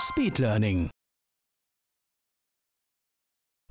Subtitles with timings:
[0.00, 0.88] Speedlearning.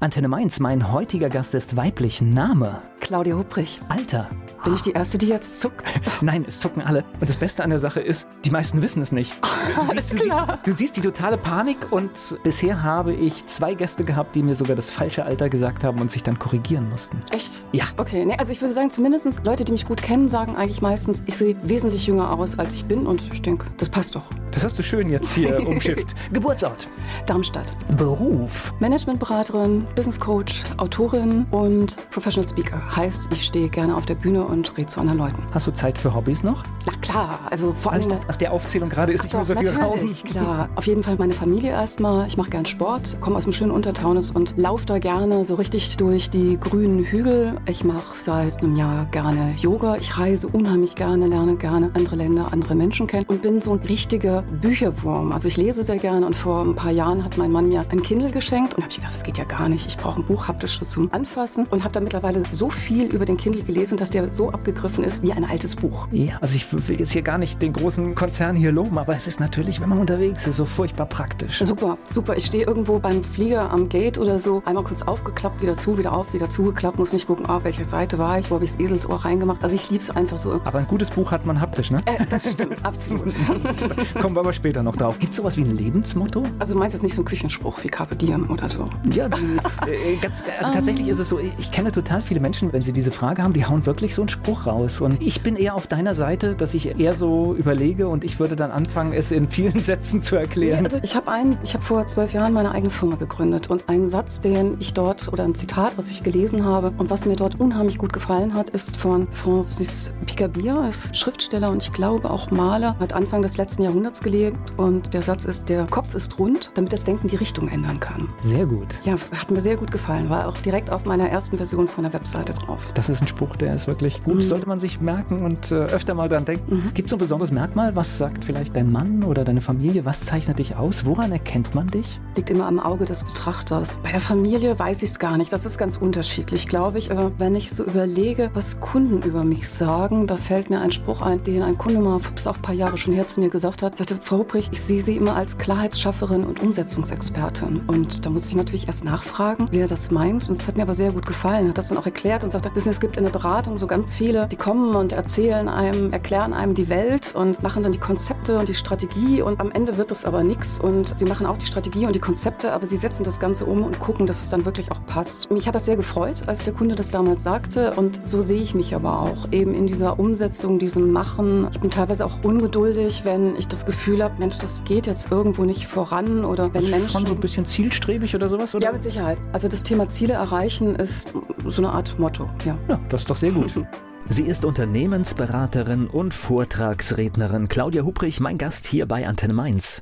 [0.01, 2.21] Antenne Mainz, mein heutiger Gast ist weiblich.
[2.21, 2.81] Name?
[3.01, 3.81] Claudia Hupprich.
[3.89, 4.29] Alter?
[4.63, 5.83] Bin ich die Erste, die jetzt zuckt?
[6.21, 7.03] Nein, es zucken alle.
[7.19, 9.35] Und das Beste an der Sache ist, die meisten wissen es nicht.
[9.69, 10.35] Du, siehst, du, siehst,
[10.65, 12.11] du siehst die totale Panik und
[12.43, 16.09] bisher habe ich zwei Gäste gehabt, die mir sogar das falsche Alter gesagt haben und
[16.09, 17.19] sich dann korrigieren mussten.
[17.31, 17.63] Echt?
[17.71, 17.85] Ja.
[17.97, 21.23] Okay, nee, also ich würde sagen, zumindest Leute, die mich gut kennen, sagen eigentlich meistens,
[21.27, 24.23] ich sehe wesentlich jünger aus, als ich bin und ich denke, das passt doch.
[24.51, 26.15] Das hast du schön jetzt hier umschifft.
[26.33, 26.89] Geburtsort?
[27.25, 27.71] Darmstadt.
[27.95, 28.73] Beruf?
[28.79, 32.81] Managementberaterin, Business Coach, Autorin und Professional Speaker.
[32.95, 35.41] Heißt, ich stehe gerne auf der Bühne und rede zu anderen Leuten.
[35.51, 36.63] Hast du Zeit für Hobbys noch?
[36.85, 38.07] Na klar, also vor allem...
[38.09, 39.71] Nach der Aufzählung gerade ist nicht mehr so viel.
[39.71, 40.69] Natürlich, klar.
[40.75, 42.27] Auf jeden Fall meine Familie erstmal.
[42.27, 45.95] Ich mache gern Sport, komme aus dem schönen Untertaunus und laufe da gerne so richtig
[45.97, 47.55] durch die grünen Hügel.
[47.67, 49.95] Ich mache seit einem Jahr gerne Yoga.
[49.97, 53.79] Ich reise unheimlich gerne, lerne gerne andere Länder, andere Menschen kennen und bin so ein
[53.79, 55.31] richtiger Bücherwurm.
[55.31, 58.01] Also ich lese sehr gerne und vor ein paar Jahren hat mein Mann mir ein
[58.01, 59.78] Kindle geschenkt und habe ich gedacht, das geht ja gar nicht.
[59.87, 63.37] Ich brauche ein Buch haptisch zum Anfassen und habe da mittlerweile so viel über den
[63.37, 66.07] Kindle gelesen, dass der so abgegriffen ist wie ein altes Buch.
[66.11, 69.27] Ja, also ich will jetzt hier gar nicht den großen Konzern hier loben, aber es
[69.27, 71.59] ist natürlich, wenn man unterwegs ist, so furchtbar praktisch.
[71.59, 72.37] Super, super.
[72.37, 76.13] Ich stehe irgendwo beim Flieger am Gate oder so, einmal kurz aufgeklappt, wieder zu, wieder
[76.13, 78.79] auf, wieder zugeklappt, muss nicht gucken, auf welcher Seite war ich, wo habe ich das
[78.79, 79.63] Eselsohr reingemacht.
[79.63, 80.59] Also ich liebe es einfach so.
[80.65, 82.01] Aber ein gutes Buch hat man haptisch, ne?
[82.05, 83.33] Äh, das stimmt, absolut.
[84.21, 85.19] Kommen wir aber später noch drauf.
[85.19, 86.43] Gibt es sowas wie ein Lebensmotto?
[86.59, 88.89] Also du meinst jetzt nicht so ein Küchenspruch wie Carpe Diem oder so?
[89.11, 89.57] Ja, die,
[89.87, 93.11] äh, ganz, also tatsächlich ist es so, ich kenne total viele Menschen, wenn sie diese
[93.11, 95.01] Frage haben, die hauen wirklich so einen Spruch raus.
[95.01, 98.55] Und ich bin eher auf deiner Seite, dass ich eher so überlege und ich würde
[98.55, 100.85] dann anfangen, es in vielen Sätzen zu erklären.
[100.85, 104.09] Also ich habe einen, ich habe vor zwölf Jahren meine eigene Firma gegründet und ein
[104.09, 107.59] Satz, den ich dort oder ein Zitat, was ich gelesen habe und was mir dort
[107.59, 112.95] unheimlich gut gefallen hat, ist von Francis Picabia, ist Schriftsteller und ich glaube auch Maler,
[112.99, 116.93] hat Anfang des letzten Jahrhunderts gelebt und der Satz ist, der Kopf ist rund, damit
[116.93, 118.29] das Denken die Richtung ändern kann.
[118.41, 118.87] Sehr gut.
[119.03, 122.13] Ja, hat mir sehr gut gefallen, war auch direkt auf meiner ersten Version von der
[122.13, 122.91] Webseite drauf.
[122.93, 124.41] Das ist ein Spruch, der ist wirklich gut, mhm.
[124.41, 126.75] sollte man sich merken und äh, öfter mal dran denken.
[126.75, 126.93] Mhm.
[126.93, 127.95] Gibt es so ein besonderes Merkmal?
[127.95, 130.05] Was sagt vielleicht dein Mann oder deine Familie?
[130.05, 131.05] Was zeichnet dich aus?
[131.05, 132.19] Woran erkennt man dich?
[132.35, 133.99] Liegt immer am Auge des Betrachters.
[134.03, 135.51] Bei der Familie weiß ich es gar nicht.
[135.51, 137.11] Das ist ganz unterschiedlich, glaube ich.
[137.11, 141.21] Aber wenn ich so überlege, was Kunden über mich sagen, da fällt mir ein Spruch
[141.21, 143.83] ein, den ein Kunde mal, das auch ein paar Jahre schon her, zu mir gesagt
[143.83, 143.97] hat.
[143.97, 147.81] sagte, Frau Hubrich, ich sehe Sie immer als Klarheitsschafferin und Umsetzungsexpertin.
[147.87, 150.49] Und da muss ich natürlich erst nachfragen, wer das meint.
[150.49, 151.69] Und es hat mir aber sehr gut gefallen.
[151.69, 154.13] Hat das dann auch erklärt und sagte, wissen, es gibt in der Beratung so ganz
[154.13, 158.57] viele, die kommen und erzählen einem, erklären einem die Welt und machen dann die Konzepte
[158.57, 161.65] und die Strategie und am Ende wird das aber nichts und sie machen auch die
[161.65, 164.65] Strategie und die Konzepte, aber sie setzen das Ganze um und gucken, dass es dann
[164.65, 165.51] wirklich auch passt.
[165.51, 168.73] Mich hat das sehr gefreut, als der Kunde das damals sagte und so sehe ich
[168.75, 171.67] mich aber auch eben in dieser Umsetzung, diesem Machen.
[171.71, 175.63] Ich bin teilweise auch ungeduldig, wenn ich das Gefühl habe, Mensch, das geht jetzt irgendwo
[175.63, 177.09] nicht voran oder wenn Menschen...
[177.09, 178.73] Schon so ein bisschen zielstrebig oder sowas?
[178.73, 178.85] Oder?
[178.85, 179.28] Ja, mit Sicherheit.
[179.51, 181.33] Also das Thema Ziele erreichen ist
[181.65, 182.77] so eine Art Motto, ja.
[182.87, 183.73] Ja, das ist doch sehr gut.
[184.25, 187.67] Sie ist Unternehmensberaterin und Vortragsrednerin.
[187.67, 190.01] Claudia Hubrich, mein Gast hier bei Antenne Mainz.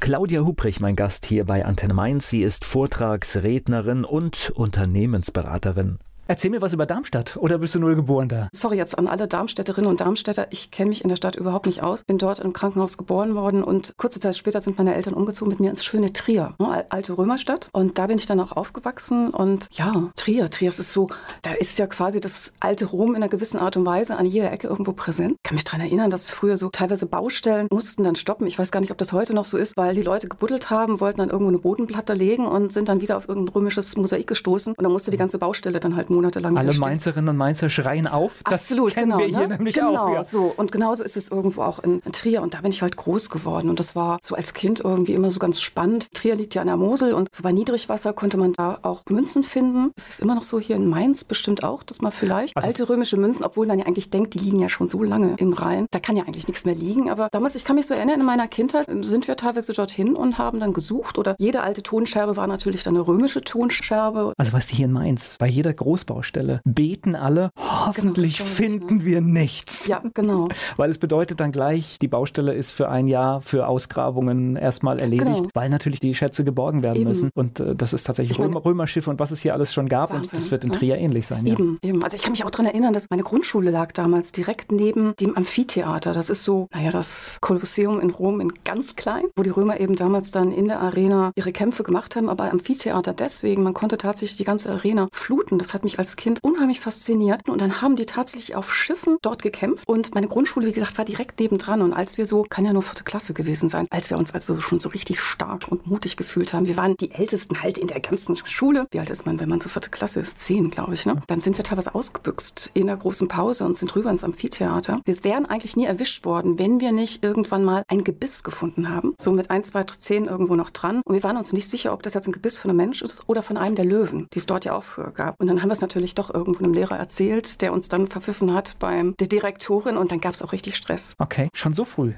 [0.00, 2.28] Claudia Hubrich, mein Gast hier bei Antenne Mainz.
[2.28, 5.98] Sie ist Vortragsrednerin und Unternehmensberaterin.
[6.30, 8.50] Erzähl mir was über Darmstadt oder bist du nur geboren da?
[8.52, 10.48] Sorry jetzt an alle Darmstädterinnen und Darmstädter.
[10.50, 12.04] Ich kenne mich in der Stadt überhaupt nicht aus.
[12.04, 15.58] Bin dort im Krankenhaus geboren worden und kurze Zeit später sind meine Eltern umgezogen mit
[15.58, 17.70] mir ins schöne Trier, ne, alte Römerstadt.
[17.72, 21.08] Und da bin ich dann auch aufgewachsen und ja, Trier, Trier, es ist so,
[21.40, 24.52] da ist ja quasi das alte Rom in einer gewissen Art und Weise an jeder
[24.52, 25.36] Ecke irgendwo präsent.
[25.38, 28.46] Ich kann mich daran erinnern, dass früher so teilweise Baustellen mussten dann stoppen.
[28.46, 31.00] Ich weiß gar nicht, ob das heute noch so ist, weil die Leute gebuddelt haben,
[31.00, 34.74] wollten dann irgendwo eine Bodenplatte legen und sind dann wieder auf irgendein römisches Mosaik gestoßen
[34.76, 36.80] und dann musste die ganze Baustelle dann halt monatelang Alle stehen.
[36.80, 38.40] Mainzerinnen und Mainzer schreien auf.
[38.44, 39.18] Das Absolut, kennen genau.
[39.18, 39.56] wir hier ne?
[39.56, 40.14] nämlich genau, auch.
[40.14, 40.24] Ja.
[40.24, 40.52] so.
[40.56, 42.42] Und genauso ist es irgendwo auch in, in Trier.
[42.42, 43.70] Und da bin ich halt groß geworden.
[43.70, 46.08] Und das war so als Kind irgendwie immer so ganz spannend.
[46.12, 49.42] Trier liegt ja an der Mosel und so bei Niedrigwasser konnte man da auch Münzen
[49.42, 49.92] finden.
[49.96, 52.88] Es ist immer noch so hier in Mainz bestimmt auch, dass man vielleicht Also- alte
[52.88, 55.86] römische Münzen, obwohl man ja eigentlich denkt, die liegen ja schon so lange im Rhein.
[55.90, 57.10] Da kann ja eigentlich nichts mehr liegen.
[57.10, 60.38] Aber damals, ich kann mich so erinnern, in meiner Kindheit sind wir teilweise dorthin und
[60.38, 61.18] haben dann gesucht.
[61.18, 64.32] Oder jede alte Tonscherbe war natürlich dann eine römische Tonscherbe.
[64.36, 65.72] Also weißt du, hier in Mainz, bei jeder
[66.08, 69.04] Ausbaustelle, beten alle, hoffentlich genau, finden ich, ne?
[69.04, 69.86] wir nichts.
[69.86, 70.48] Ja, genau.
[70.76, 75.34] Weil es bedeutet dann gleich, die Baustelle ist für ein Jahr für Ausgrabungen erstmal erledigt,
[75.34, 75.48] genau.
[75.54, 77.08] weil natürlich die Schätze geborgen werden eben.
[77.08, 77.30] müssen.
[77.34, 80.10] Und äh, das ist tatsächlich Römer, Römerschiffe und was es hier alles schon gab.
[80.10, 81.02] Wahnsinn, und das wird in Trier ja?
[81.02, 81.46] ähnlich sein.
[81.46, 81.90] Eben, ja.
[81.90, 82.02] eben.
[82.02, 85.36] Also ich kann mich auch daran erinnern, dass meine Grundschule lag damals direkt neben dem
[85.36, 86.12] Amphitheater.
[86.12, 89.94] Das ist so, naja, das Kolosseum in Rom in ganz klein, wo die Römer eben
[89.94, 92.28] damals dann in der Arena ihre Kämpfe gemacht haben.
[92.28, 95.58] Aber Amphitheater deswegen, man konnte tatsächlich die ganze Arena fluten.
[95.58, 97.48] Das hat mich als Kind unheimlich fasziniert.
[97.48, 99.88] Und dann haben die tatsächlich auf Schiffen dort gekämpft.
[99.88, 101.82] Und meine Grundschule, wie gesagt, war direkt nebendran.
[101.82, 104.60] Und als wir so, kann ja nur vierte Klasse gewesen sein, als wir uns also
[104.60, 106.66] schon so richtig stark und mutig gefühlt haben.
[106.66, 108.86] Wir waren die Ältesten halt in der ganzen Schule.
[108.90, 110.38] Wie alt ist man, wenn man so vierte Klasse ist?
[110.38, 111.06] Zehn, glaube ich.
[111.06, 111.20] Ne?
[111.26, 115.00] Dann sind wir teilweise ausgebüxt in der großen Pause und sind rüber ins Amphitheater.
[115.04, 119.14] Wir wären eigentlich nie erwischt worden, wenn wir nicht irgendwann mal ein Gebiss gefunden haben.
[119.18, 121.02] So mit ein, zwei, zehn irgendwo noch dran.
[121.04, 123.22] Und wir waren uns nicht sicher, ob das jetzt ein Gebiss von einem Mensch ist
[123.26, 125.40] oder von einem der Löwen, die es dort ja auch früher gab.
[125.40, 128.52] Und dann haben wir es natürlich doch irgendwo einem Lehrer erzählt, der uns dann verpfiffen
[128.52, 131.14] hat beim der Direktorin und dann gab es auch richtig Stress.
[131.18, 132.12] Okay, schon so früh.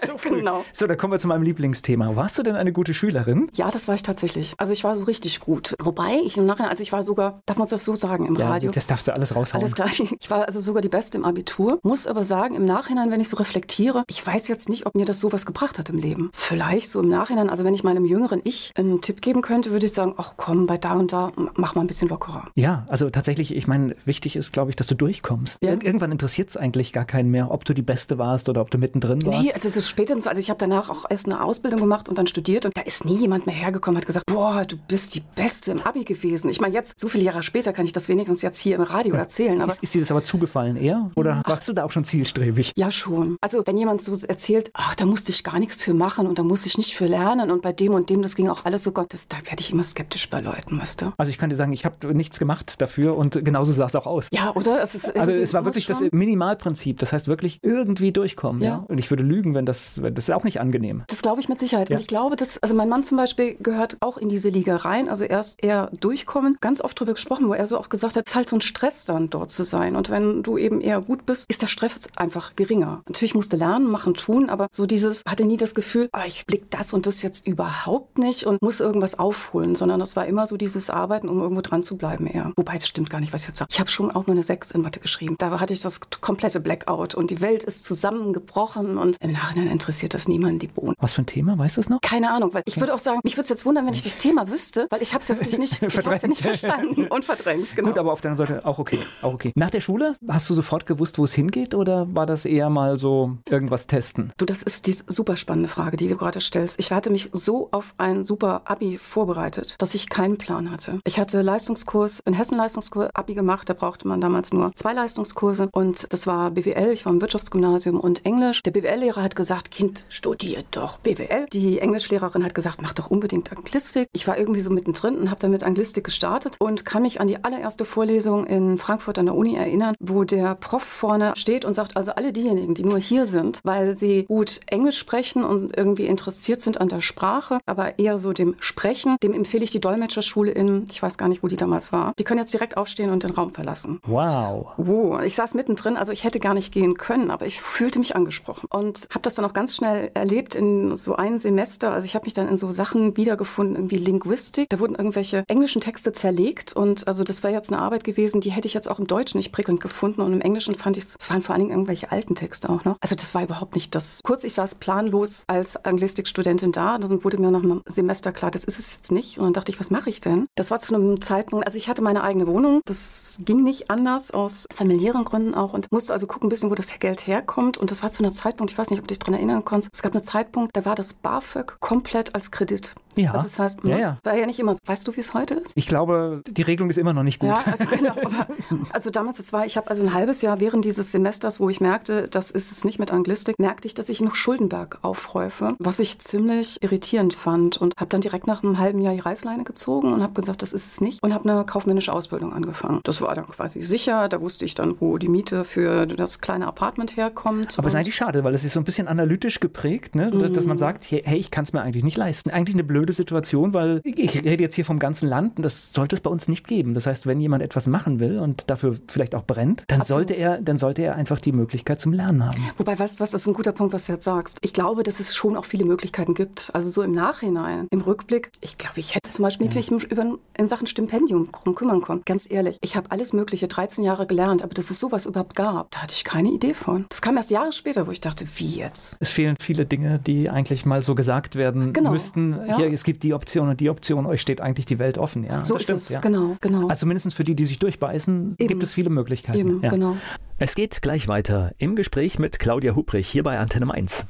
[0.06, 0.64] So genau.
[0.72, 2.14] So, da kommen wir zu meinem Lieblingsthema.
[2.16, 3.48] Warst du denn eine gute Schülerin?
[3.54, 4.54] Ja, das war ich tatsächlich.
[4.58, 5.74] Also ich war so richtig gut.
[5.82, 8.48] Wobei ich im Nachhinein, also ich war sogar, darf man das so sagen im ja,
[8.48, 8.70] Radio?
[8.70, 9.62] Das darfst du alles raushauen.
[9.62, 9.88] Alles klar.
[10.20, 11.78] Ich war also sogar die Beste im Abitur.
[11.82, 15.04] Muss aber sagen, im Nachhinein, wenn ich so reflektiere, ich weiß jetzt nicht, ob mir
[15.04, 16.30] das sowas gebracht hat im Leben.
[16.32, 19.86] Vielleicht so im Nachhinein, also wenn ich meinem jüngeren Ich einen Tipp geben könnte, würde
[19.86, 22.48] ich sagen, ach komm, bei da und da mach mal ein bisschen lockerer.
[22.54, 25.58] Ja, also tatsächlich, ich meine, wichtig ist, glaube ich, dass du durchkommst.
[25.62, 25.70] Ja.
[25.70, 28.78] Irgendwann interessiert es eigentlich gar keinen mehr, ob du die Beste warst oder ob du
[28.78, 29.42] mittendrin warst.
[29.42, 32.26] Nee, also so spätestens, also ich habe danach auch erst eine Ausbildung gemacht und dann
[32.26, 35.70] studiert und da ist nie jemand mehr hergekommen, hat gesagt, boah, du bist die Beste
[35.70, 36.50] im Abi gewesen.
[36.50, 39.14] Ich meine, jetzt, so viele Jahre später, kann ich das wenigstens jetzt hier im Radio
[39.14, 39.60] erzählen.
[39.60, 41.10] Aber ist, ist dir das aber zugefallen eher?
[41.16, 42.72] Oder ach, warst du da auch schon zielstrebig?
[42.76, 43.36] Ja, schon.
[43.40, 46.42] Also, wenn jemand so erzählt, ach, da musste ich gar nichts für machen und da
[46.42, 48.92] musste ich nicht für lernen und bei dem und dem, das ging auch alles so
[48.92, 51.12] Gott, das, da werde ich immer skeptisch bei Leuten, weißt du?
[51.16, 54.06] Also, ich kann dir sagen, ich habe nichts gemacht dafür und genauso sah es auch
[54.06, 54.28] aus.
[54.32, 54.82] Ja, oder?
[54.82, 56.98] Es also, es war wirklich das Minimalprinzip.
[56.98, 58.62] Das heißt wirklich irgendwie durchkommen.
[58.62, 58.68] Ja.
[58.68, 58.84] ja.
[58.88, 61.04] Und ich würde lügen, wenn das, wenn das ist auch nicht angenehm.
[61.08, 61.90] Das glaube ich mit Sicherheit.
[61.90, 61.96] Ja.
[61.96, 65.08] Und ich glaube, dass, also mein Mann zum Beispiel gehört auch in diese Liga rein.
[65.08, 66.56] Also erst eher durchkommen.
[66.60, 68.60] Ganz oft darüber gesprochen, wo er so auch gesagt hat, es ist halt so ein
[68.60, 69.96] Stress dann dort zu sein.
[69.96, 73.02] Und wenn du eben eher gut bist, ist der Stress einfach geringer.
[73.06, 76.70] Natürlich musste lernen, machen, tun, aber so dieses, hatte nie das Gefühl, oh, ich blick
[76.70, 80.56] das und das jetzt überhaupt nicht und muss irgendwas aufholen, sondern das war immer so
[80.56, 82.52] dieses Arbeiten, um irgendwo dran zu bleiben eher.
[82.56, 83.68] Wobei, es stimmt gar nicht, was ich jetzt sage.
[83.72, 85.36] Ich habe schon auch mal eine 6 in Mathe geschrieben.
[85.38, 90.14] Da hatte ich das komplette Blackout und die Welt ist zusammengebrochen und im Nachhinein interessiert
[90.14, 90.94] das niemanden die Bohnen.
[90.98, 92.00] Was für ein Thema, weißt du es noch?
[92.00, 94.16] Keine Ahnung, weil ich würde auch sagen, mich würde es jetzt wundern, wenn ich das
[94.16, 97.74] Thema wüsste, weil ich habe es ja wirklich nicht, ich ja nicht verstanden und verdrängt.
[97.76, 97.88] Genau.
[97.88, 99.52] Gut, aber auf deiner Seite auch okay, auch okay.
[99.54, 102.98] Nach der Schule hast du sofort gewusst, wo es hingeht oder war das eher mal
[102.98, 104.32] so irgendwas testen?
[104.38, 106.78] Du, das ist die super spannende Frage, die du gerade stellst.
[106.78, 111.00] Ich hatte mich so auf ein super Abi vorbereitet, dass ich keinen Plan hatte.
[111.04, 115.68] Ich hatte Leistungskurs, in Hessen Leistungskurs Abi gemacht, da brauchte man damals nur zwei Leistungskurse
[115.72, 118.62] und das war BWL, ich war im Wirtschaftsgymnasium und Englisch.
[118.62, 121.46] Der BWL-Lehrer hat gesagt, Kind, studiert doch BWL.
[121.52, 124.08] Die Englischlehrerin hat gesagt, mach doch unbedingt Anglistik.
[124.12, 127.26] Ich war irgendwie so mittendrin und habe dann mit Anglistik gestartet und kann mich an
[127.26, 131.74] die allererste Vorlesung in Frankfurt an der Uni erinnern, wo der Prof vorne steht und
[131.74, 136.06] sagt, also alle diejenigen, die nur hier sind, weil sie gut Englisch sprechen und irgendwie
[136.06, 140.50] interessiert sind an der Sprache, aber eher so dem Sprechen, dem empfehle ich die Dolmetscherschule
[140.50, 142.12] in, ich weiß gar nicht, wo die damals war.
[142.18, 144.00] Die können jetzt direkt aufstehen und den Raum verlassen.
[144.06, 144.72] Wow.
[144.76, 148.16] Oh, ich saß mittendrin, also ich hätte gar nicht gehen können, aber ich fühlte mich
[148.16, 151.92] angesprochen und habe das dann auch ganz schnell erlebt in so einem Semester.
[151.92, 154.68] Also ich habe mich dann in so Sachen wiedergefunden, irgendwie Linguistik.
[154.68, 158.50] Da wurden irgendwelche englischen Texte zerlegt und also das wäre jetzt eine Arbeit gewesen, die
[158.50, 161.16] hätte ich jetzt auch im Deutschen nicht prickelnd gefunden und im Englischen fand ich es,
[161.18, 162.96] es waren vor allen Dingen irgendwelche alten Texte auch noch.
[163.00, 164.20] Also das war überhaupt nicht das.
[164.22, 168.64] Kurz, ich saß planlos als Anglistikstudentin da, dann wurde mir nach einem Semester klar, das
[168.64, 170.46] ist es jetzt nicht und dann dachte ich, was mache ich denn?
[170.56, 174.30] Das war zu einem Zeitpunkt, also ich hatte meine eigene Wohnung, das ging nicht anders
[174.32, 177.90] aus familiären Gründen auch und musste also gucken ein bisschen, wo das Geld herkommt und
[177.90, 180.02] das war zu einer Zeitpunkt, ich weiß nicht, ob du dich daran erinnern konntest, es
[180.02, 182.94] gab einen Zeitpunkt, da war das BAföG komplett als Kredit.
[183.16, 183.32] Ja.
[183.32, 184.18] Also das heißt, ja, ja.
[184.22, 184.80] war ja nicht immer so.
[184.84, 185.72] Weißt du, wie es heute ist?
[185.74, 187.48] Ich glaube, die Regelung ist immer noch nicht gut.
[187.48, 188.10] Ja, also genau.
[188.10, 188.46] Aber,
[188.92, 191.80] also damals, es war, ich habe also ein halbes Jahr während dieses Semesters, wo ich
[191.80, 195.98] merkte, das ist es nicht mit Anglistik, merkte ich, dass ich noch Schuldenberg aufhäufe, was
[195.98, 200.12] ich ziemlich irritierend fand und habe dann direkt nach einem halben Jahr die Reißleine gezogen
[200.12, 203.00] und habe gesagt, das ist es nicht und habe eine kaufmännische Ausbildung angefangen.
[203.04, 206.66] Das war dann quasi sicher, da wusste ich dann, wo die Miete für das kleine
[206.66, 207.78] Apartment herkommt.
[207.78, 210.30] Aber es ist eigentlich schade, weil es ist so ein bisschen analog analytisch geprägt, ne?
[210.30, 212.50] dass, dass man sagt, hey, ich kann es mir eigentlich nicht leisten.
[212.50, 216.14] Eigentlich eine blöde Situation, weil ich rede jetzt hier vom ganzen Land und das sollte
[216.14, 216.94] es bei uns nicht geben.
[216.94, 220.60] Das heißt, wenn jemand etwas machen will und dafür vielleicht auch brennt, dann sollte er,
[220.60, 222.62] dann sollte er einfach die Möglichkeit zum Lernen haben.
[222.76, 224.58] Wobei, weißt du was, das ist ein guter Punkt, was du jetzt sagst.
[224.62, 226.70] Ich glaube, dass es schon auch viele Möglichkeiten gibt.
[226.72, 228.50] Also so im Nachhinein, im Rückblick.
[228.60, 232.22] Ich glaube, ich hätte zum Beispiel mich über, in Sachen Stipendium drum kümmern können.
[232.24, 235.90] Ganz ehrlich, ich habe alles Mögliche 13 Jahre gelernt, aber dass es sowas überhaupt gab,
[235.90, 237.06] da hatte ich keine Idee von.
[237.08, 239.05] Das kam erst Jahre später, wo ich dachte, wie jetzt?
[239.20, 242.56] Es fehlen viele Dinge, die eigentlich mal so gesagt werden Genau, müssten.
[242.66, 242.76] ja.
[242.76, 245.44] Hier, es gibt die Option und die Option, euch steht eigentlich die Welt offen.
[245.44, 246.20] Ja, so das ist stimmt, es, ja.
[246.20, 246.88] genau, genau.
[246.88, 248.68] Also mindestens für die, die sich durchbeißen, Eben.
[248.68, 249.58] gibt es viele Möglichkeiten.
[249.58, 249.88] Eben, ja.
[249.88, 250.16] genau.
[250.58, 254.26] Es geht gleich weiter im Gespräch mit Claudia Hubrich hier bei Antenne Mainz.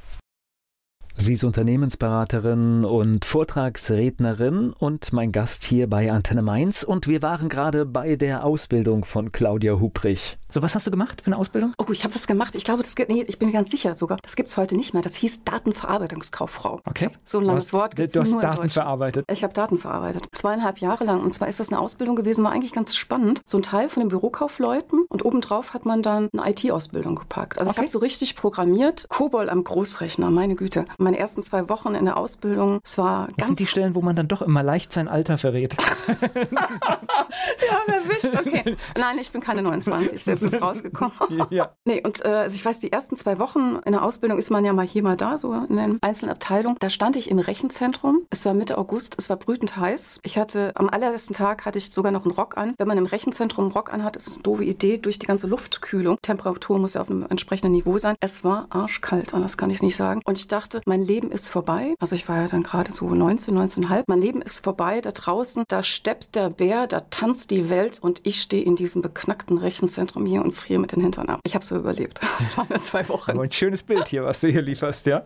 [1.18, 6.82] Sie ist Unternehmensberaterin und Vortragsrednerin und mein Gast hier bei Antenne Mainz.
[6.82, 10.36] Und wir waren gerade bei der Ausbildung von Claudia Hubrich.
[10.56, 11.74] So, was hast du gemacht für eine Ausbildung?
[11.76, 12.54] Oh, ich habe was gemacht.
[12.54, 14.16] Ich glaube, das geht, nee, ich bin mir ganz sicher sogar.
[14.22, 15.02] Das gibt es heute nicht mehr.
[15.02, 16.80] Das hieß Datenverarbeitungskauffrau.
[16.86, 17.10] Okay.
[17.26, 19.26] So ein Du langes hast- Wort Du hast nur Daten verarbeitet.
[19.30, 20.24] Ich habe Daten verarbeitet.
[20.32, 21.20] Zweieinhalb Jahre lang.
[21.20, 23.42] Und zwar ist das eine Ausbildung gewesen, war eigentlich ganz spannend.
[23.44, 27.58] So ein Teil von den Bürokaufleuten und obendrauf hat man dann eine IT-Ausbildung gepackt.
[27.58, 27.82] Also ich Okay.
[27.82, 29.04] habe so richtig programmiert.
[29.10, 30.86] Kobol am Großrechner, meine Güte.
[30.96, 34.00] Meine ersten zwei Wochen in der Ausbildung, es war Das ganz sind die Stellen, wo
[34.00, 35.76] man dann doch immer leicht sein Alter verrät.
[36.08, 38.34] ja, erwischt.
[38.38, 38.76] Okay.
[38.98, 41.12] Nein, ich bin keine 29, jetzt ist rausgekommen.
[41.50, 41.70] ja.
[41.84, 44.64] Nee, und äh, also ich weiß, die ersten zwei Wochen in der Ausbildung ist man
[44.64, 46.76] ja mal hier, mal da, so in den einzelnen Abteilungen.
[46.80, 48.26] Da stand ich im Rechenzentrum.
[48.30, 50.20] Es war Mitte August, es war brütend heiß.
[50.24, 52.74] Ich hatte, am allerersten Tag hatte ich sogar noch einen Rock an.
[52.78, 55.46] Wenn man im Rechenzentrum einen Rock anhat, ist es eine doofe Idee durch die ganze
[55.46, 56.18] Luftkühlung.
[56.22, 58.16] Temperatur muss ja auf einem entsprechenden Niveau sein.
[58.20, 60.22] Es war arschkalt, anders kann ich es nicht sagen.
[60.24, 61.94] Und ich dachte, mein Leben ist vorbei.
[62.00, 64.04] Also ich war ja dann gerade so 19, 19,5.
[64.08, 65.00] Mein Leben ist vorbei.
[65.00, 69.02] Da draußen, da steppt der Bär, da tanzt die Welt und ich stehe in diesem
[69.02, 71.40] beknackten Rechenzentrum hier und friere mit den Hintern ab.
[71.44, 72.20] Ich habe so überlebt.
[72.38, 73.32] Das waren nur zwei Wochen.
[73.32, 75.22] Aber ein schönes Bild hier, was du hier lieferst, ja.